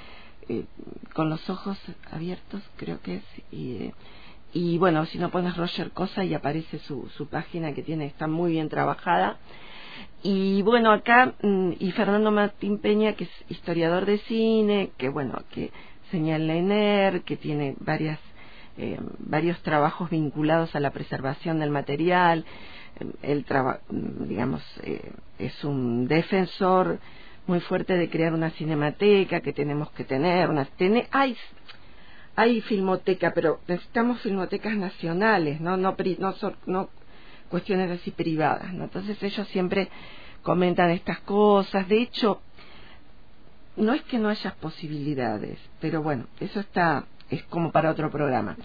eh, 0.47 0.65
Con 1.13 1.29
los 1.29 1.49
ojos 1.49 1.77
abiertos, 2.11 2.61
creo 2.77 3.01
que 3.01 3.15
es, 3.15 3.23
y, 3.51 3.91
y 4.53 4.77
bueno, 4.77 5.05
si 5.05 5.17
no 5.17 5.29
pones 5.29 5.57
Roger 5.57 5.91
Cosa 5.91 6.23
y 6.23 6.33
aparece 6.33 6.79
su, 6.79 7.09
su 7.09 7.27
página 7.27 7.73
que 7.73 7.83
tiene, 7.83 8.05
está 8.05 8.27
muy 8.27 8.53
bien 8.53 8.69
trabajada. 8.69 9.37
Y 10.23 10.61
bueno, 10.61 10.91
acá, 10.91 11.33
mm, 11.41 11.71
y 11.79 11.91
Fernando 11.91 12.31
Martín 12.31 12.79
Peña, 12.79 13.13
que 13.13 13.25
es 13.25 13.45
historiador 13.49 14.05
de 14.05 14.19
cine, 14.19 14.91
que 14.97 15.09
bueno, 15.09 15.43
que 15.51 15.71
señala 16.11 16.55
ENER, 16.55 17.23
que 17.23 17.35
tiene 17.35 17.75
varias, 17.79 18.19
eh, 18.77 18.97
varios 19.19 19.61
trabajos 19.63 20.09
vinculados 20.09 20.75
a 20.75 20.79
la 20.79 20.91
preservación 20.91 21.59
del 21.59 21.71
material, 21.71 22.45
él 23.21 23.45
traba, 23.45 23.79
digamos 23.89 24.63
eh, 24.83 25.11
es 25.39 25.63
un 25.63 26.07
defensor 26.07 26.99
muy 27.47 27.59
fuerte 27.61 27.93
de 27.93 28.09
crear 28.09 28.33
una 28.33 28.49
cinemateca 28.51 29.41
que 29.41 29.53
tenemos 29.53 29.89
que 29.91 30.03
tener 30.03 30.49
una 30.49 30.67
hay 31.11 31.37
hay 32.35 32.61
filmoteca 32.61 33.33
pero 33.33 33.61
necesitamos 33.67 34.21
filmotecas 34.21 34.75
nacionales 34.75 35.59
no 35.61 35.77
no 35.77 35.95
no, 36.19 36.35
no 36.65 36.89
cuestiones 37.49 37.89
así 37.89 38.11
privadas 38.11 38.73
¿no? 38.73 38.85
entonces 38.85 39.21
ellos 39.23 39.47
siempre 39.47 39.89
comentan 40.43 40.91
estas 40.91 41.19
cosas. 41.19 41.87
De 41.87 42.01
hecho 42.01 42.41
no 43.75 43.93
es 43.93 44.01
que 44.03 44.19
no 44.19 44.29
haya 44.29 44.55
posibilidades 44.55 45.57
pero 45.79 46.03
bueno 46.03 46.27
eso 46.39 46.59
está 46.59 47.05
es 47.29 47.43
como 47.43 47.71
para 47.71 47.91
otro 47.91 48.11
programa 48.11 48.57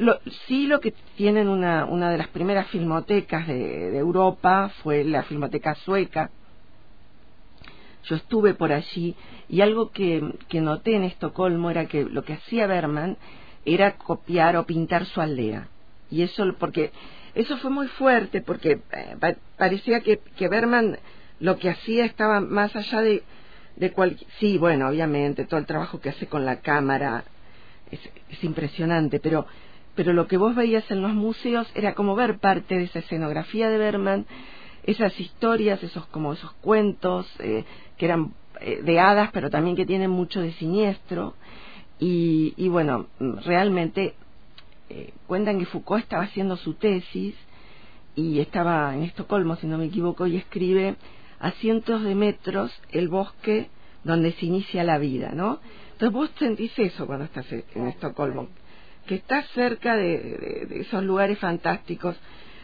lo, 0.00 0.18
sí, 0.46 0.66
lo 0.66 0.80
que 0.80 0.94
tienen 1.16 1.48
una, 1.48 1.84
una 1.84 2.10
de 2.10 2.16
las 2.16 2.28
primeras 2.28 2.68
filmotecas 2.68 3.46
de, 3.46 3.96
Europa 3.98 4.70
fue 4.82 5.04
la 5.04 5.24
filmoteca 5.24 5.74
sueca. 5.74 6.30
Yo 8.04 8.16
estuve 8.16 8.54
por 8.54 8.72
allí 8.72 9.14
y 9.50 9.60
algo 9.60 9.90
que, 9.90 10.36
que 10.48 10.62
noté 10.62 10.96
en 10.96 11.04
Estocolmo 11.04 11.70
era 11.70 11.84
que 11.84 12.04
lo 12.04 12.24
que 12.24 12.32
hacía 12.32 12.66
Berman 12.66 13.18
era 13.66 13.96
copiar 13.96 14.56
o 14.56 14.64
pintar 14.64 15.04
su 15.04 15.20
aldea. 15.20 15.68
Y 16.10 16.22
eso, 16.22 16.44
porque 16.58 16.92
eso 17.34 17.58
fue 17.58 17.70
muy 17.70 17.86
fuerte, 17.88 18.40
porque 18.40 18.80
eh, 18.92 19.36
parecía 19.58 20.00
que, 20.00 20.18
que 20.34 20.48
Berman 20.48 20.98
lo 21.40 21.58
que 21.58 21.68
hacía 21.68 22.06
estaba 22.06 22.40
más 22.40 22.74
allá 22.74 23.02
de, 23.02 23.22
de 23.76 23.92
cualquier. 23.92 24.30
Sí, 24.38 24.56
bueno, 24.56 24.88
obviamente, 24.88 25.44
todo 25.44 25.60
el 25.60 25.66
trabajo 25.66 26.00
que 26.00 26.08
hace 26.08 26.26
con 26.26 26.46
la 26.46 26.60
cámara 26.60 27.24
es, 27.90 28.00
es 28.30 28.42
impresionante, 28.44 29.20
pero 29.20 29.46
pero 29.94 30.12
lo 30.12 30.26
que 30.26 30.36
vos 30.36 30.54
veías 30.54 30.88
en 30.90 31.02
los 31.02 31.12
museos 31.12 31.70
era 31.74 31.94
como 31.94 32.14
ver 32.14 32.38
parte 32.38 32.76
de 32.76 32.84
esa 32.84 33.00
escenografía 33.00 33.68
de 33.68 33.78
Berman, 33.78 34.26
esas 34.84 35.18
historias, 35.20 35.82
esos 35.82 36.06
como 36.06 36.32
esos 36.32 36.52
cuentos 36.54 37.26
eh, 37.38 37.64
que 37.96 38.06
eran 38.06 38.32
eh, 38.60 38.80
de 38.82 39.00
hadas, 39.00 39.30
pero 39.32 39.50
también 39.50 39.76
que 39.76 39.86
tienen 39.86 40.10
mucho 40.10 40.40
de 40.40 40.52
siniestro. 40.52 41.34
Y, 41.98 42.54
y 42.56 42.68
bueno, 42.68 43.08
realmente 43.44 44.14
eh, 44.88 45.12
cuentan 45.26 45.58
que 45.58 45.66
Foucault 45.66 46.02
estaba 46.02 46.24
haciendo 46.24 46.56
su 46.56 46.74
tesis 46.74 47.34
y 48.14 48.40
estaba 48.40 48.94
en 48.94 49.02
Estocolmo, 49.02 49.56
si 49.56 49.66
no 49.66 49.78
me 49.78 49.86
equivoco, 49.86 50.26
y 50.26 50.36
escribe 50.36 50.96
a 51.38 51.52
cientos 51.52 52.02
de 52.02 52.14
metros 52.14 52.72
el 52.90 53.08
bosque 53.08 53.68
donde 54.04 54.32
se 54.32 54.46
inicia 54.46 54.82
la 54.82 54.98
vida, 54.98 55.32
¿no? 55.34 55.60
Entonces 55.92 56.12
vos 56.12 56.30
sentís 56.38 56.76
eso 56.78 57.06
cuando 57.06 57.26
estás 57.26 57.46
en 57.52 57.86
Estocolmo, 57.86 58.48
que 59.10 59.16
está 59.16 59.42
cerca 59.54 59.96
de, 59.96 60.68
esos 60.82 61.02
lugares 61.02 61.36
fantásticos 61.40 62.14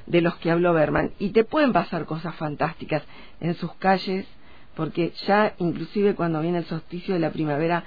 de 0.07 0.21
los 0.21 0.37
que 0.37 0.53
habló 0.53 0.73
Berman. 0.73 1.11
Y 1.19 1.31
te 1.31 1.43
pueden 1.43 1.73
pasar 1.73 2.05
cosas 2.05 2.37
fantásticas 2.37 3.03
en 3.41 3.57
sus 3.57 3.75
calles, 3.75 4.29
porque 4.77 5.13
ya 5.27 5.55
inclusive 5.59 6.15
cuando 6.15 6.41
viene 6.41 6.59
el 6.59 6.65
solsticio 6.67 7.15
de 7.15 7.21
la 7.21 7.33
primavera, 7.33 7.83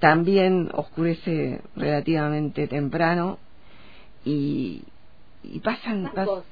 también 0.00 0.70
oscurece 0.74 1.62
relativamente 1.76 2.66
temprano 2.66 3.38
y, 4.24 4.82
y 5.44 5.60
pasan, 5.60 6.10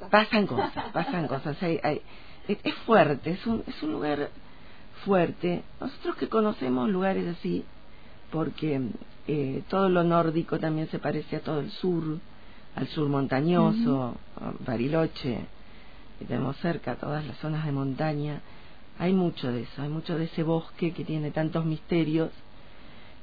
pasan 0.09 0.47
cosas, 0.47 0.85
pasan 0.93 1.27
cosas. 1.27 1.57
es 1.61 2.75
fuerte, 2.87 3.31
es 3.33 3.45
un, 3.49 3.65
es 3.67 3.83
un 3.83 3.91
lugar 3.91 4.31
fuerte. 5.05 5.65
Nosotros 5.81 6.15
que 6.15 6.29
conocemos 6.29 6.89
lugares 6.89 7.27
así, 7.27 7.65
porque 8.31 8.81
eh, 9.29 9.63
todo 9.69 9.89
lo 9.89 10.05
nórdico 10.05 10.59
también 10.59 10.89
se 10.89 10.99
parece 10.99 11.37
a 11.37 11.41
todo 11.41 11.61
el 11.61 11.71
sur, 11.71 12.19
al 12.75 12.87
sur 12.89 13.09
montañoso, 13.09 14.17
Bariloche, 14.67 15.41
tenemos 16.27 16.57
cerca 16.59 16.95
todas 16.97 17.27
las 17.27 17.37
zonas 17.39 17.65
de 17.67 17.73
montaña. 17.73 18.41
Hay 18.99 19.13
mucho 19.13 19.53
de 19.53 19.63
eso, 19.63 19.83
hay 19.83 19.89
mucho 19.89 20.17
de 20.17 20.25
ese 20.25 20.43
bosque 20.43 20.93
que 20.93 21.05
tiene 21.05 21.31
tantos 21.31 21.65
misterios 21.65 22.31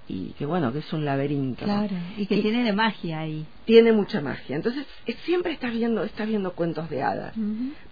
y 0.08 0.32
que 0.32 0.46
bueno, 0.46 0.72
que 0.74 0.80
es 0.80 0.94
un 0.94 1.06
laberinto. 1.06 1.64
Claro, 1.64 1.96
y 2.18 2.26
que 2.26 2.42
tiene 2.42 2.64
de 2.64 2.74
magia 2.74 3.20
ahí. 3.20 3.46
Tiene 3.66 3.94
mucha 3.94 4.22
magia. 4.22 4.56
Entonces, 4.56 4.86
siempre 5.24 5.54
estás 5.54 5.72
viendo, 5.72 6.04
estás 6.04 6.28
viendo 6.28 6.52
cuentos 6.52 6.90
de 6.90 7.02
hadas. 7.02 7.34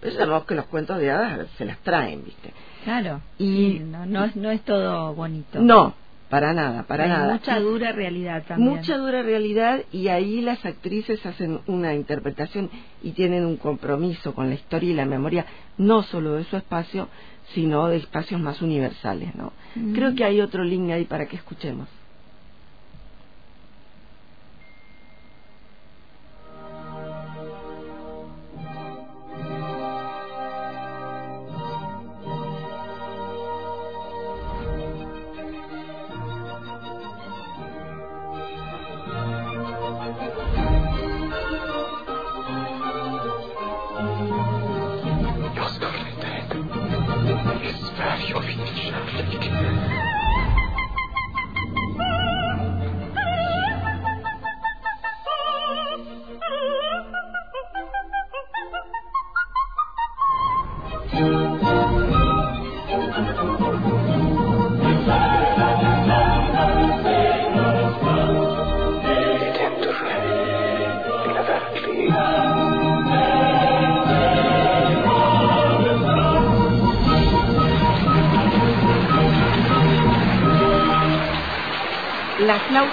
Pero 0.00 0.14
sabemos 0.14 0.44
que 0.44 0.54
los 0.54 0.66
cuentos 0.66 0.98
de 0.98 1.10
hadas 1.10 1.48
se 1.56 1.64
las 1.64 1.78
traen, 1.78 2.24
¿viste? 2.24 2.52
Claro. 2.84 3.22
Y 3.38 3.80
no, 3.80 4.04
no, 4.04 4.30
no 4.34 4.50
es 4.50 4.62
todo 4.62 5.14
bonito. 5.14 5.60
No, 5.60 5.94
para 6.32 6.54
nada, 6.54 6.84
para 6.84 7.06
nada. 7.08 7.34
Mucha 7.34 7.60
dura 7.60 7.92
realidad 7.92 8.44
también. 8.48 8.70
Mucha 8.70 8.96
dura 8.96 9.20
realidad 9.20 9.82
y 9.92 10.08
ahí 10.08 10.40
las 10.40 10.64
actrices 10.64 11.26
hacen 11.26 11.60
una 11.66 11.92
interpretación 11.92 12.70
y 13.02 13.10
tienen 13.10 13.44
un 13.44 13.58
compromiso 13.58 14.34
con 14.34 14.48
la 14.48 14.54
historia 14.54 14.92
y 14.92 14.94
la 14.94 15.04
memoria, 15.04 15.44
no 15.76 16.02
solo 16.02 16.32
de 16.32 16.44
su 16.44 16.56
espacio, 16.56 17.08
sino 17.52 17.86
de 17.88 17.98
espacios 17.98 18.40
más 18.40 18.62
universales, 18.62 19.34
¿no? 19.34 19.52
Mm. 19.74 19.92
Creo 19.92 20.14
que 20.14 20.24
hay 20.24 20.40
otro 20.40 20.64
link 20.64 20.90
ahí 20.90 21.04
para 21.04 21.26
que 21.26 21.36
escuchemos. 21.36 21.86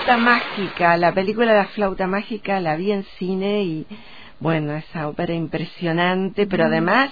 Flauta 0.09 0.17
mágica, 0.17 0.97
la 0.97 1.13
película 1.13 1.53
La 1.53 1.65
flauta 1.65 2.07
mágica 2.07 2.59
la 2.59 2.75
vi 2.75 2.91
en 2.91 3.03
cine 3.19 3.63
y 3.63 3.85
bueno, 4.39 4.73
esa 4.73 5.07
ópera 5.07 5.35
impresionante, 5.35 6.47
pero 6.47 6.65
además 6.65 7.11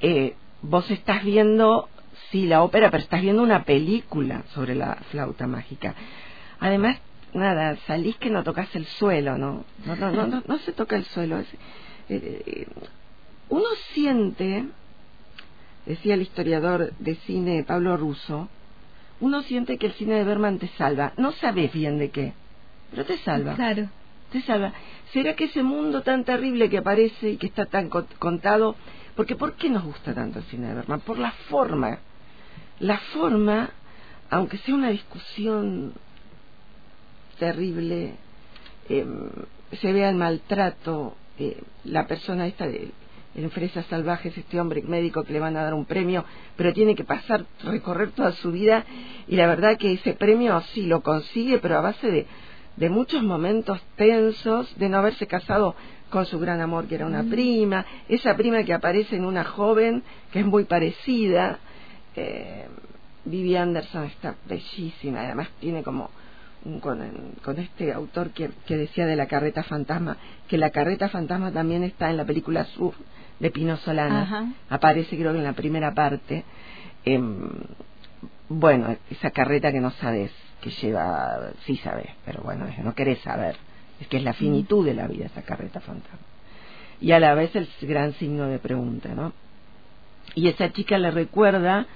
eh, 0.00 0.34
vos 0.60 0.90
estás 0.90 1.22
viendo, 1.22 1.88
sí, 2.30 2.46
la 2.46 2.64
ópera, 2.64 2.90
pero 2.90 3.04
estás 3.04 3.20
viendo 3.20 3.42
una 3.42 3.62
película 3.62 4.42
sobre 4.52 4.74
la 4.74 4.96
flauta 5.10 5.46
mágica. 5.46 5.94
Además, 6.58 6.98
nada, 7.34 7.76
salís 7.86 8.16
que 8.16 8.30
no 8.30 8.42
tocas 8.42 8.74
el 8.74 8.86
suelo, 8.86 9.38
¿no? 9.38 9.64
No, 9.86 9.94
no, 9.94 10.10
no, 10.10 10.26
no, 10.26 10.42
no 10.44 10.58
se 10.58 10.72
toca 10.72 10.96
el 10.96 11.04
suelo. 11.04 11.38
Es, 11.38 11.46
eh, 12.08 12.66
uno 13.48 13.68
siente, 13.92 14.64
decía 15.86 16.14
el 16.14 16.22
historiador 16.22 16.92
de 16.98 17.14
cine 17.14 17.62
Pablo 17.62 17.96
Russo, 17.96 18.48
uno 19.20 19.42
siente 19.42 19.78
que 19.78 19.86
el 19.86 19.92
cine 19.94 20.14
de 20.14 20.24
Berman 20.24 20.58
te 20.58 20.68
salva. 20.68 21.12
No 21.16 21.32
sabes 21.32 21.72
bien 21.72 21.98
de 21.98 22.10
qué, 22.10 22.32
pero 22.90 23.04
te 23.04 23.18
salva. 23.18 23.54
Claro. 23.54 23.88
Te 24.30 24.42
salva. 24.42 24.72
¿Será 25.12 25.34
que 25.34 25.44
ese 25.44 25.62
mundo 25.62 26.02
tan 26.02 26.24
terrible 26.24 26.68
que 26.68 26.78
aparece 26.78 27.30
y 27.30 27.36
que 27.36 27.46
está 27.46 27.66
tan 27.66 27.88
contado? 27.88 28.76
Porque 29.16 29.36
¿por 29.36 29.54
qué 29.54 29.70
nos 29.70 29.84
gusta 29.84 30.14
tanto 30.14 30.38
el 30.38 30.44
cine 30.46 30.68
de 30.68 30.74
Berman? 30.74 31.00
Por 31.00 31.18
la 31.18 31.32
forma. 31.48 31.98
La 32.78 32.98
forma, 32.98 33.70
aunque 34.30 34.58
sea 34.58 34.74
una 34.74 34.90
discusión 34.90 35.94
terrible, 37.38 38.14
eh, 38.88 39.06
se 39.80 39.92
vea 39.92 40.10
el 40.10 40.16
maltrato, 40.16 41.16
eh, 41.38 41.60
la 41.84 42.06
persona 42.06 42.46
esta 42.46 42.66
de 42.66 42.92
en 43.34 43.50
Fresas 43.50 43.86
Salvajes, 43.86 44.36
este 44.36 44.60
hombre 44.60 44.82
médico 44.82 45.22
que 45.22 45.32
le 45.32 45.40
van 45.40 45.56
a 45.56 45.62
dar 45.62 45.74
un 45.74 45.84
premio, 45.84 46.24
pero 46.56 46.72
tiene 46.72 46.94
que 46.94 47.04
pasar, 47.04 47.44
recorrer 47.62 48.10
toda 48.10 48.32
su 48.32 48.50
vida, 48.50 48.84
y 49.26 49.36
la 49.36 49.46
verdad 49.46 49.76
que 49.76 49.92
ese 49.92 50.14
premio 50.14 50.60
sí 50.72 50.86
lo 50.86 51.02
consigue, 51.02 51.58
pero 51.58 51.78
a 51.78 51.80
base 51.80 52.10
de, 52.10 52.26
de 52.76 52.90
muchos 52.90 53.22
momentos 53.22 53.80
tensos, 53.96 54.76
de 54.78 54.88
no 54.88 54.98
haberse 54.98 55.26
casado 55.26 55.76
con 56.10 56.26
su 56.26 56.38
gran 56.38 56.60
amor, 56.60 56.86
que 56.86 56.96
era 56.96 57.06
una 57.06 57.22
mm. 57.22 57.30
prima, 57.30 57.86
esa 58.08 58.36
prima 58.36 58.64
que 58.64 58.72
aparece 58.72 59.16
en 59.16 59.24
una 59.24 59.44
joven, 59.44 60.02
que 60.32 60.40
es 60.40 60.46
muy 60.46 60.64
parecida, 60.64 61.58
eh, 62.16 62.66
Vivi 63.24 63.56
Anderson 63.56 64.04
está 64.04 64.36
bellísima, 64.46 65.20
además 65.20 65.48
tiene 65.60 65.82
como 65.82 66.10
con, 66.80 66.98
con, 67.42 67.58
este 67.58 67.92
autor 67.92 68.30
que, 68.30 68.50
que, 68.66 68.76
decía 68.76 69.06
de 69.06 69.16
la 69.16 69.26
carreta 69.26 69.62
fantasma, 69.62 70.16
que 70.48 70.58
la 70.58 70.70
carreta 70.70 71.08
fantasma 71.08 71.52
también 71.52 71.84
está 71.84 72.10
en 72.10 72.16
la 72.16 72.24
película 72.24 72.64
Sur 72.64 72.94
de 73.40 73.50
Pino 73.50 73.76
Solana, 73.78 74.54
aparece 74.68 75.16
creo 75.16 75.32
que 75.32 75.38
en 75.38 75.44
la 75.44 75.52
primera 75.52 75.94
parte. 75.94 76.44
Em, 77.04 77.50
bueno, 78.48 78.96
esa 79.10 79.30
carreta 79.30 79.72
que 79.72 79.80
no 79.80 79.90
sabes 79.92 80.32
que 80.60 80.70
lleva, 80.70 81.50
sí 81.64 81.76
sabes, 81.76 82.08
pero 82.24 82.42
bueno, 82.42 82.66
no 82.82 82.94
querés 82.94 83.20
saber, 83.20 83.56
es 84.00 84.08
que 84.08 84.16
es 84.16 84.24
la 84.24 84.32
finitud 84.32 84.84
de 84.84 84.94
la 84.94 85.06
vida 85.06 85.26
esa 85.26 85.42
carreta 85.42 85.80
fantasma. 85.80 86.18
Y 87.00 87.12
a 87.12 87.20
la 87.20 87.34
vez 87.34 87.54
el 87.54 87.68
gran 87.82 88.12
signo 88.14 88.46
de 88.46 88.58
pregunta, 88.58 89.10
¿no? 89.14 89.32
Y 90.34 90.48
esa 90.48 90.72
chica 90.72 90.98
le 90.98 91.10
recuerda 91.10 91.86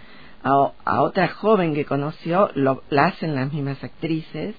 a, 0.43 1.03
otra 1.03 1.29
joven 1.29 1.75
que 1.75 1.85
conoció, 1.85 2.51
lo, 2.55 2.83
la 2.91 3.07
hacen 3.07 3.35
las 3.35 3.53
mismas 3.53 3.83
actrices, 3.83 4.55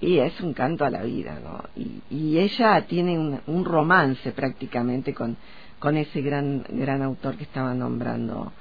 y 0.00 0.18
es 0.18 0.38
un 0.40 0.52
canto 0.52 0.84
a 0.84 0.90
la 0.90 1.02
vida, 1.02 1.38
¿no? 1.42 1.62
Y, 1.74 2.38
ella 2.38 2.86
tiene 2.86 3.40
un, 3.46 3.64
romance 3.64 4.30
prácticamente 4.32 5.14
con, 5.14 5.36
con 5.78 5.96
ese 5.96 6.20
gran, 6.22 6.64
gran 6.68 7.02
autor 7.02 7.36
que 7.36 7.44
estaba 7.44 7.74
nombrando 7.74 8.52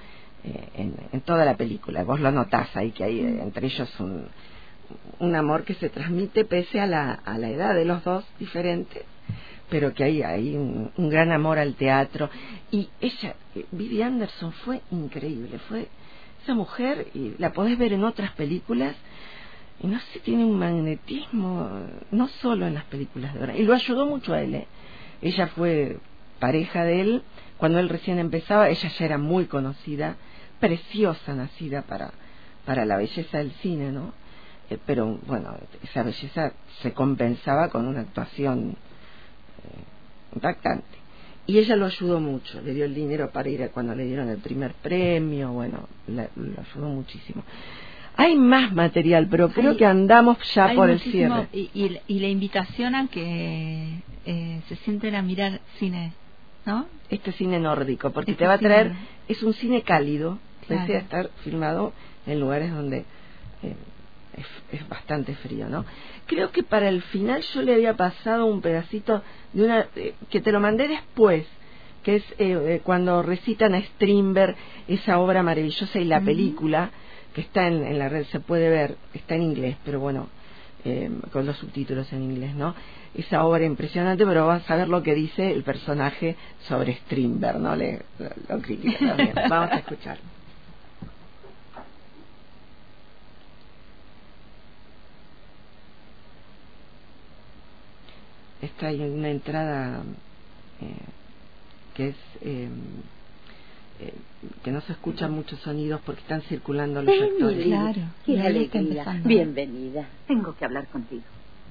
eh, 0.44 0.94
en, 1.12 1.22
toda 1.22 1.46
la 1.46 1.56
película. 1.56 2.04
Vos 2.04 2.20
lo 2.20 2.32
notás 2.32 2.76
ahí, 2.76 2.92
que 2.92 3.04
hay 3.04 3.20
eh, 3.20 3.42
entre 3.42 3.68
ellos 3.68 3.90
un, 4.00 4.28
un 5.20 5.36
amor 5.36 5.64
que 5.64 5.74
se 5.76 5.90
transmite 5.90 6.46
pese 6.46 6.80
a 6.80 6.86
la, 6.86 7.14
a 7.14 7.38
la 7.38 7.50
edad 7.50 7.74
de 7.74 7.86
los 7.86 8.04
dos 8.04 8.26
diferentes, 8.40 9.04
pero 9.70 9.94
que 9.94 10.04
hay, 10.04 10.22
hay 10.22 10.56
un, 10.56 10.92
un 10.98 11.10
gran 11.10 11.32
amor 11.32 11.58
al 11.58 11.76
teatro. 11.76 12.30
Y 12.70 12.90
ella, 13.02 13.36
eh, 13.56 13.66
Vivi 13.72 14.02
Anderson, 14.02 14.52
fue 14.52 14.82
increíble, 14.92 15.58
fue 15.70 15.88
esa 16.44 16.54
mujer, 16.54 17.08
y 17.14 17.34
la 17.40 17.52
podés 17.54 17.78
ver 17.78 17.94
en 17.94 18.04
otras 18.04 18.32
películas, 18.34 18.96
y 19.82 19.88
no 19.88 20.00
sé, 20.00 20.20
tiene 20.20 20.46
un 20.46 20.60
magnetismo, 20.60 21.70
no 22.12 22.28
solo 22.28 22.68
en 22.68 22.76
las 22.76 22.86
películas 22.86 23.34
de 23.34 23.40
ahora, 23.40 23.58
y 23.58 23.64
lo 23.64 23.74
ayudó 23.74 24.06
mucho 24.06 24.34
a 24.34 24.42
él. 24.42 24.56
¿eh? 24.56 24.68
Ella 25.22 25.48
fue 25.48 25.98
pareja 26.40 26.84
de 26.84 27.02
él, 27.02 27.24
cuando 27.58 27.80
él 27.80 27.90
recién 27.90 28.20
empezaba, 28.20 28.70
ella 28.70 28.90
ya 28.90 29.06
era 29.06 29.18
muy 29.18 29.46
conocida, 29.46 30.16
preciosa, 30.60 31.34
nacida 31.34 31.82
para, 31.84 32.12
para 32.66 32.86
la 32.86 32.98
belleza 32.98 33.38
del 33.38 33.52
cine, 33.62 33.92
¿no? 33.92 34.14
Eh, 34.70 34.78
pero 34.86 35.20
bueno, 35.28 35.56
esa 35.84 36.04
belleza 36.04 36.54
se 36.82 36.94
compensaba 36.94 37.70
con 37.70 37.88
una 37.88 38.02
actuación 38.02 38.72
eh, 39.64 40.34
impactante 40.34 41.06
y 41.48 41.60
ella 41.60 41.76
lo 41.76 41.86
ayudó 41.86 42.20
mucho, 42.20 42.62
le 42.62 42.74
dio 42.74 42.86
el 42.86 42.96
dinero 42.96 43.30
para 43.32 43.50
ir 43.50 43.62
a 43.62 43.70
cuando 43.70 43.94
le 43.94 44.06
dieron 44.06 44.30
el 44.30 44.40
primer 44.40 44.74
premio, 44.74 45.52
bueno, 45.52 45.88
lo 46.08 46.22
ayudó 46.22 46.90
muchísimo. 46.90 47.44
Hay 48.18 48.36
más 48.36 48.74
material, 48.74 49.28
pero 49.30 49.50
creo 49.50 49.76
que 49.76 49.86
andamos 49.86 50.38
ya 50.54 50.74
por 50.74 50.90
el 50.90 51.00
cierre. 51.00 51.50
Y, 51.52 51.70
y, 52.08 52.20
la 52.20 52.28
invitación 52.30 52.96
a 52.96 53.08
que 53.08 54.00
eh, 54.26 54.62
se 54.70 54.76
sienten 54.78 55.16
a 55.16 55.22
mirar 55.22 55.60
cine, 55.78 56.14
¿no? 56.66 56.88
Este 57.10 57.32
cine 57.32 57.60
nórdico, 57.60 58.12
porque 58.12 58.32
este 58.32 58.44
te 58.44 58.48
va 58.48 58.56
a 58.56 58.60
traer, 58.60 58.94
es 59.28 59.44
un 59.44 59.54
cine 59.54 59.84
cálido, 59.84 60.40
claro. 60.68 60.94
a 60.94 60.98
estar 60.98 61.30
filmado 61.44 61.94
en 62.26 62.40
lugares 62.40 62.72
donde 62.72 63.06
eh, 63.64 63.76
es, 64.72 64.88
bastante 64.88 65.36
frío, 65.36 65.70
¿no? 65.70 65.86
Creo 66.26 66.52
que 66.52 66.64
para 66.64 66.90
el 66.90 67.02
final 67.02 67.42
yo 67.54 67.62
le 67.62 67.74
había 67.74 67.96
pasado 67.96 68.46
un 68.46 68.62
pedacito 68.62 69.24
de 69.54 69.64
una 69.64 69.88
eh, 69.96 70.16
que 70.30 70.42
te 70.42 70.52
lo 70.52 70.60
mandé 70.60 70.88
después, 70.88 71.46
que 72.04 72.18
es 72.18 72.24
eh, 72.32 72.36
eh, 72.40 72.82
cuando 72.84 73.22
recitan 73.24 73.74
a 73.74 73.82
Strindberg 73.82 74.56
esa 74.88 75.20
obra 75.20 75.44
maravillosa 75.44 76.00
y 76.00 76.06
la 76.06 76.22
película 76.22 76.92
que 77.34 77.42
está 77.42 77.68
en, 77.68 77.98
la 77.98 78.10
red 78.10 78.26
se 78.26 78.40
puede 78.40 78.70
ver, 78.70 78.98
está 79.14 79.36
en 79.36 79.44
inglés, 79.44 79.78
pero 79.84 80.00
bueno, 80.00 80.30
con 81.32 81.46
los 81.46 81.58
subtítulos 81.58 82.12
en 82.14 82.24
inglés, 82.24 82.54
¿no? 82.56 82.76
Esa 83.16 83.46
obra 83.46 83.66
impresionante, 83.66 84.26
pero 84.26 84.46
vas 84.46 84.70
a 84.70 84.76
ver 84.76 84.88
lo 84.88 85.02
que 85.02 85.16
dice 85.16 85.52
el 85.52 85.64
personaje 85.64 86.36
sobre 86.68 86.96
Strindberg, 86.98 87.60
¿no? 87.60 87.76
Le, 87.76 88.02
lo, 88.20 88.56
lo 88.56 88.62
critica 88.62 89.00
también. 89.00 89.34
Vamos 89.50 89.72
a 89.72 89.78
escuchar. 89.78 90.18
esta 98.66 98.88
hay 98.88 99.00
una 99.02 99.30
entrada 99.30 100.04
eh, 100.82 100.96
que 101.94 102.10
es 102.10 102.16
eh, 102.42 102.70
eh, 104.00 104.14
que 104.64 104.72
no 104.72 104.82
se 104.82 104.94
escuchan 104.94 105.32
muchos 105.32 105.60
sonidos 105.60 106.02
porque 106.06 106.22
están 106.22 106.42
circulando 106.44 107.02
los 107.02 107.14
actores. 107.22 107.66
Claro, 107.66 108.02
qué 108.26 108.42
alegría. 108.42 109.22
Bienvenida. 109.24 110.08
Tengo 110.28 110.56
que 110.56 110.66
hablar 110.66 110.88
contigo. 110.88 111.24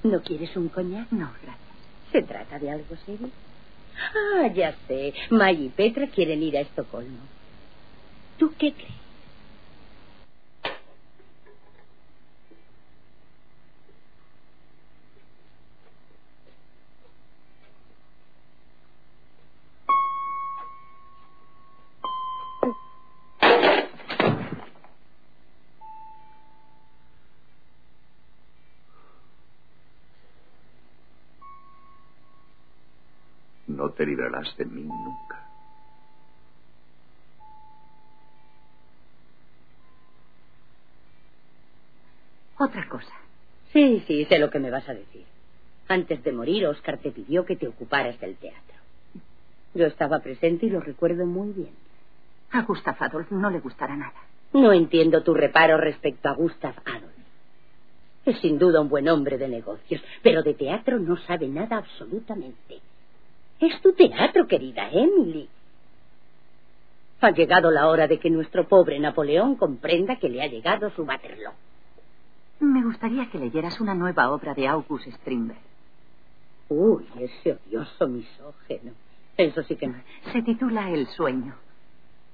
¿No 0.03 0.21
quieres 0.21 0.55
un 0.57 0.69
coñac? 0.69 1.11
No, 1.11 1.31
gracias. 1.41 1.65
¿Se 2.11 2.21
trata 2.21 2.59
de 2.59 2.71
algo 2.71 2.95
serio? 3.05 3.29
Ah, 3.97 4.47
ya 4.53 4.75
sé. 4.87 5.13
May 5.29 5.65
y 5.65 5.69
Petra 5.69 6.07
quieren 6.07 6.43
ir 6.43 6.57
a 6.57 6.61
Estocolmo. 6.61 7.19
¿Tú 8.37 8.53
qué 8.57 8.73
crees? 8.73 8.94
Te 33.95 34.05
librarás 34.05 34.55
de 34.57 34.65
mí 34.65 34.83
nunca. 34.83 35.37
Otra 42.57 42.87
cosa. 42.87 43.13
Sí, 43.73 44.03
sí, 44.07 44.25
sé 44.25 44.39
lo 44.39 44.49
que 44.49 44.59
me 44.59 44.71
vas 44.71 44.87
a 44.87 44.93
decir. 44.93 45.25
Antes 45.87 46.23
de 46.23 46.31
morir, 46.31 46.65
Oscar 46.67 46.97
te 46.97 47.11
pidió 47.11 47.45
que 47.45 47.55
te 47.55 47.67
ocuparas 47.67 48.19
del 48.19 48.35
teatro. 48.37 48.75
Yo 49.73 49.85
estaba 49.85 50.19
presente 50.19 50.65
y 50.65 50.69
lo 50.69 50.79
recuerdo 50.79 51.25
muy 51.25 51.51
bien. 51.51 51.75
A 52.51 52.61
Gustav 52.61 52.95
Adolf 52.99 53.29
no 53.31 53.49
le 53.49 53.59
gustará 53.59 53.95
nada. 53.95 54.15
No 54.53 54.71
entiendo 54.71 55.21
tu 55.23 55.33
reparo 55.33 55.77
respecto 55.77 56.29
a 56.29 56.33
Gustav 56.33 56.75
Adolf. 56.85 57.13
Es 58.25 58.39
sin 58.39 58.57
duda 58.57 58.81
un 58.81 58.89
buen 58.89 59.07
hombre 59.09 59.37
de 59.37 59.49
negocios, 59.49 60.01
pero 60.23 60.41
de 60.41 60.53
teatro 60.53 60.97
no 60.97 61.17
sabe 61.17 61.47
nada 61.47 61.77
absolutamente. 61.77 62.79
Es 63.59 63.81
tu 63.81 63.93
teatro, 63.93 64.47
querida 64.47 64.89
Emily. 64.91 65.49
Ha 67.21 67.31
llegado 67.31 67.71
la 67.71 67.87
hora 67.87 68.07
de 68.07 68.19
que 68.19 68.29
nuestro 68.29 68.67
pobre 68.67 68.99
Napoleón 68.99 69.55
comprenda 69.55 70.17
que 70.17 70.29
le 70.29 70.43
ha 70.43 70.47
llegado 70.47 70.89
su 70.91 71.03
Waterloo. 71.03 71.53
Me 72.59 72.83
gustaría 72.83 73.29
que 73.29 73.39
leyeras 73.39 73.79
una 73.79 73.93
nueva 73.93 74.29
obra 74.29 74.53
de 74.53 74.67
August 74.67 75.07
Strindberg. 75.07 75.59
Uy, 76.69 77.05
ese 77.19 77.53
odioso 77.53 78.07
misógeno. 78.07 78.91
Eso 79.37 79.63
sí 79.63 79.75
que 79.75 79.87
no. 79.87 79.95
Se 80.31 80.41
titula 80.41 80.89
El 80.89 81.07
sueño. 81.07 81.55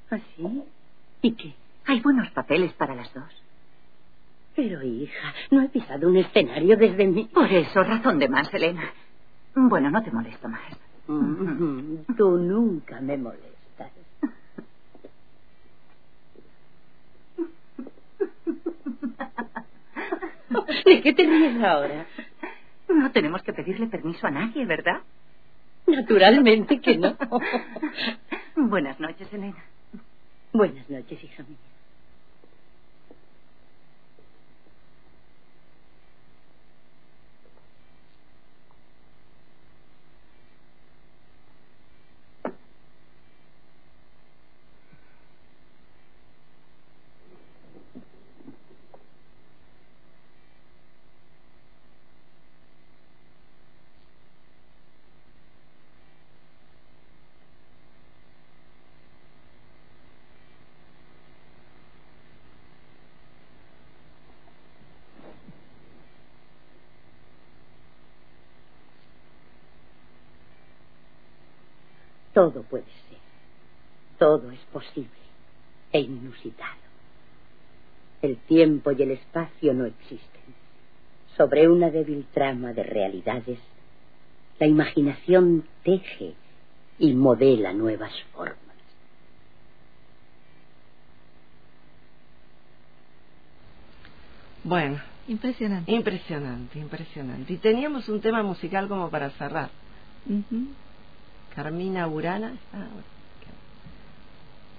¿Ah, 0.09 0.19
sí? 0.35 0.63
¿Y 1.21 1.31
qué? 1.33 1.53
Hay 1.85 2.01
buenos 2.01 2.29
papeles 2.31 2.73
para 2.73 2.95
las 2.95 3.13
dos. 3.13 3.43
Pero, 4.55 4.83
hija, 4.83 5.33
no 5.49 5.61
he 5.61 5.69
pisado 5.69 6.07
un 6.07 6.17
escenario 6.17 6.77
desde 6.77 7.07
mi... 7.07 7.25
Por 7.25 7.51
eso, 7.51 7.83
razón 7.83 8.19
de 8.19 8.27
más, 8.27 8.53
Elena. 8.53 8.91
Bueno, 9.55 9.89
no 9.89 10.03
te 10.03 10.11
molesto 10.11 10.47
más. 10.49 10.61
Tú 12.17 12.37
nunca 12.37 13.01
me 13.01 13.17
molestas. 13.17 13.91
¿De 20.85 21.01
qué 21.01 21.13
te 21.13 21.23
ríes 21.23 21.63
ahora? 21.63 22.05
No 22.87 23.11
tenemos 23.11 23.41
que 23.43 23.53
pedirle 23.53 23.87
permiso 23.87 24.27
a 24.27 24.31
nadie, 24.31 24.65
¿verdad? 24.65 25.01
Naturalmente 25.87 26.79
que 26.79 26.97
no. 26.97 27.17
Buenas 28.55 28.99
noches, 28.99 29.31
Elena. 29.33 29.63
Buenas 30.53 30.89
noches, 30.89 31.23
hija 31.23 31.43
mía. 31.43 31.70
Todo 72.33 72.63
puede 72.63 72.85
ser. 72.85 73.17
Todo 74.17 74.51
es 74.51 74.59
posible 74.71 75.09
e 75.91 75.99
inusitado. 75.99 76.81
El 78.21 78.37
tiempo 78.37 78.91
y 78.91 79.01
el 79.01 79.11
espacio 79.11 79.73
no 79.73 79.85
existen. 79.85 80.41
Sobre 81.35 81.67
una 81.67 81.89
débil 81.89 82.25
trama 82.33 82.71
de 82.73 82.83
realidades, 82.83 83.59
la 84.59 84.67
imaginación 84.67 85.65
teje 85.83 86.35
y 86.99 87.15
modela 87.15 87.73
nuevas 87.73 88.13
formas. 88.31 88.57
Bueno, 94.63 95.01
Impresionante. 95.27 95.91
impresionante, 95.91 96.79
impresionante. 96.79 97.53
Y 97.53 97.57
teníamos 97.57 98.09
un 98.09 98.21
tema 98.21 98.43
musical 98.43 98.87
como 98.87 99.09
para 99.09 99.29
cerrar. 99.31 99.69
Ujú. 100.25 100.67
Carmina 101.55 102.05
Burana. 102.05 102.53
Ah, 102.73 102.87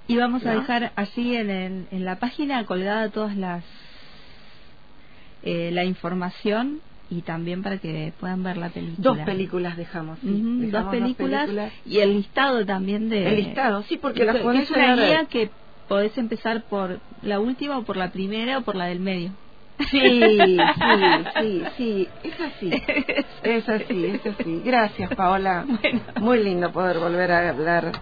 Y 0.08 0.16
vamos 0.16 0.44
a 0.44 0.50
dejar 0.60 0.92
allí 0.96 1.36
en, 1.36 1.50
el- 1.50 1.86
en 1.90 2.04
la 2.04 2.18
página 2.18 2.64
colgada 2.66 3.08
todas 3.10 3.36
las 3.36 3.64
eh, 5.42 5.70
la 5.72 5.84
información 5.84 6.80
y 7.10 7.22
también 7.22 7.62
para 7.62 7.78
que 7.78 8.12
puedan 8.18 8.42
ver 8.42 8.56
la 8.56 8.68
película. 8.70 8.96
Dos 9.02 9.18
películas 9.24 9.76
dejamos, 9.76 10.18
sí. 10.20 10.28
Dejamos 10.60 10.92
dos 11.00 11.16
películas 11.46 11.72
y 11.84 11.98
el 11.98 12.14
listado 12.14 12.64
también 12.64 13.08
de 13.08 13.28
El 13.28 13.36
listado, 13.36 13.82
sí, 13.84 13.96
porque 13.96 14.24
las 14.24 14.36
podés 14.36 14.62
es 14.64 14.70
una 14.70 14.94
guía 15.08 15.26
que 15.26 15.50
podés 15.88 16.16
empezar 16.16 16.62
por 16.64 17.00
la 17.22 17.40
última 17.40 17.78
o 17.78 17.82
por 17.84 17.96
la 17.96 18.10
primera 18.12 18.58
o 18.58 18.62
por 18.62 18.76
la 18.76 18.86
del 18.86 19.00
medio. 19.00 19.32
Sí, 19.90 20.20
sí, 20.20 20.58
sí, 21.40 21.64
sí, 21.76 22.08
es 22.22 22.40
así, 22.40 22.70
es 23.42 23.68
así, 23.68 24.06
es 24.06 24.26
así. 24.26 24.62
Gracias, 24.64 25.14
Paola. 25.14 25.66
Muy 26.20 26.42
lindo 26.42 26.72
poder 26.72 26.98
volver 26.98 27.32
a 27.32 27.48
hablar 27.48 27.92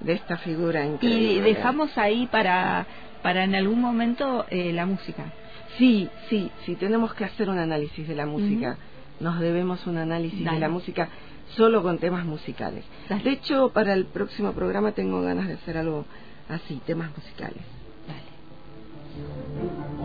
de 0.00 0.12
esta 0.12 0.36
figura 0.38 0.86
Y 1.00 1.40
dejamos 1.40 1.96
ahí 1.98 2.26
para 2.26 2.86
para 3.22 3.42
en 3.44 3.54
algún 3.54 3.80
momento 3.80 4.46
eh, 4.50 4.72
la 4.72 4.86
música. 4.86 5.32
Sí, 5.78 6.08
sí, 6.28 6.50
sí, 6.64 6.76
tenemos 6.76 7.12
que 7.14 7.24
hacer 7.24 7.50
un 7.50 7.58
análisis 7.58 8.06
de 8.06 8.14
la 8.14 8.24
música. 8.24 8.78
Nos 9.18 9.40
debemos 9.40 9.84
un 9.86 9.98
análisis 9.98 10.44
Dale. 10.44 10.56
de 10.56 10.60
la 10.60 10.68
música 10.68 11.08
solo 11.56 11.82
con 11.82 11.98
temas 11.98 12.24
musicales. 12.24 12.84
Dale. 13.08 13.24
De 13.24 13.32
hecho, 13.32 13.70
para 13.70 13.94
el 13.94 14.06
próximo 14.06 14.52
programa 14.52 14.92
tengo 14.92 15.22
ganas 15.22 15.48
de 15.48 15.54
hacer 15.54 15.76
algo 15.76 16.04
así, 16.48 16.80
temas 16.86 17.10
musicales. 17.16 17.64
Cine 19.56 19.95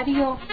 Universitario 0.00 0.49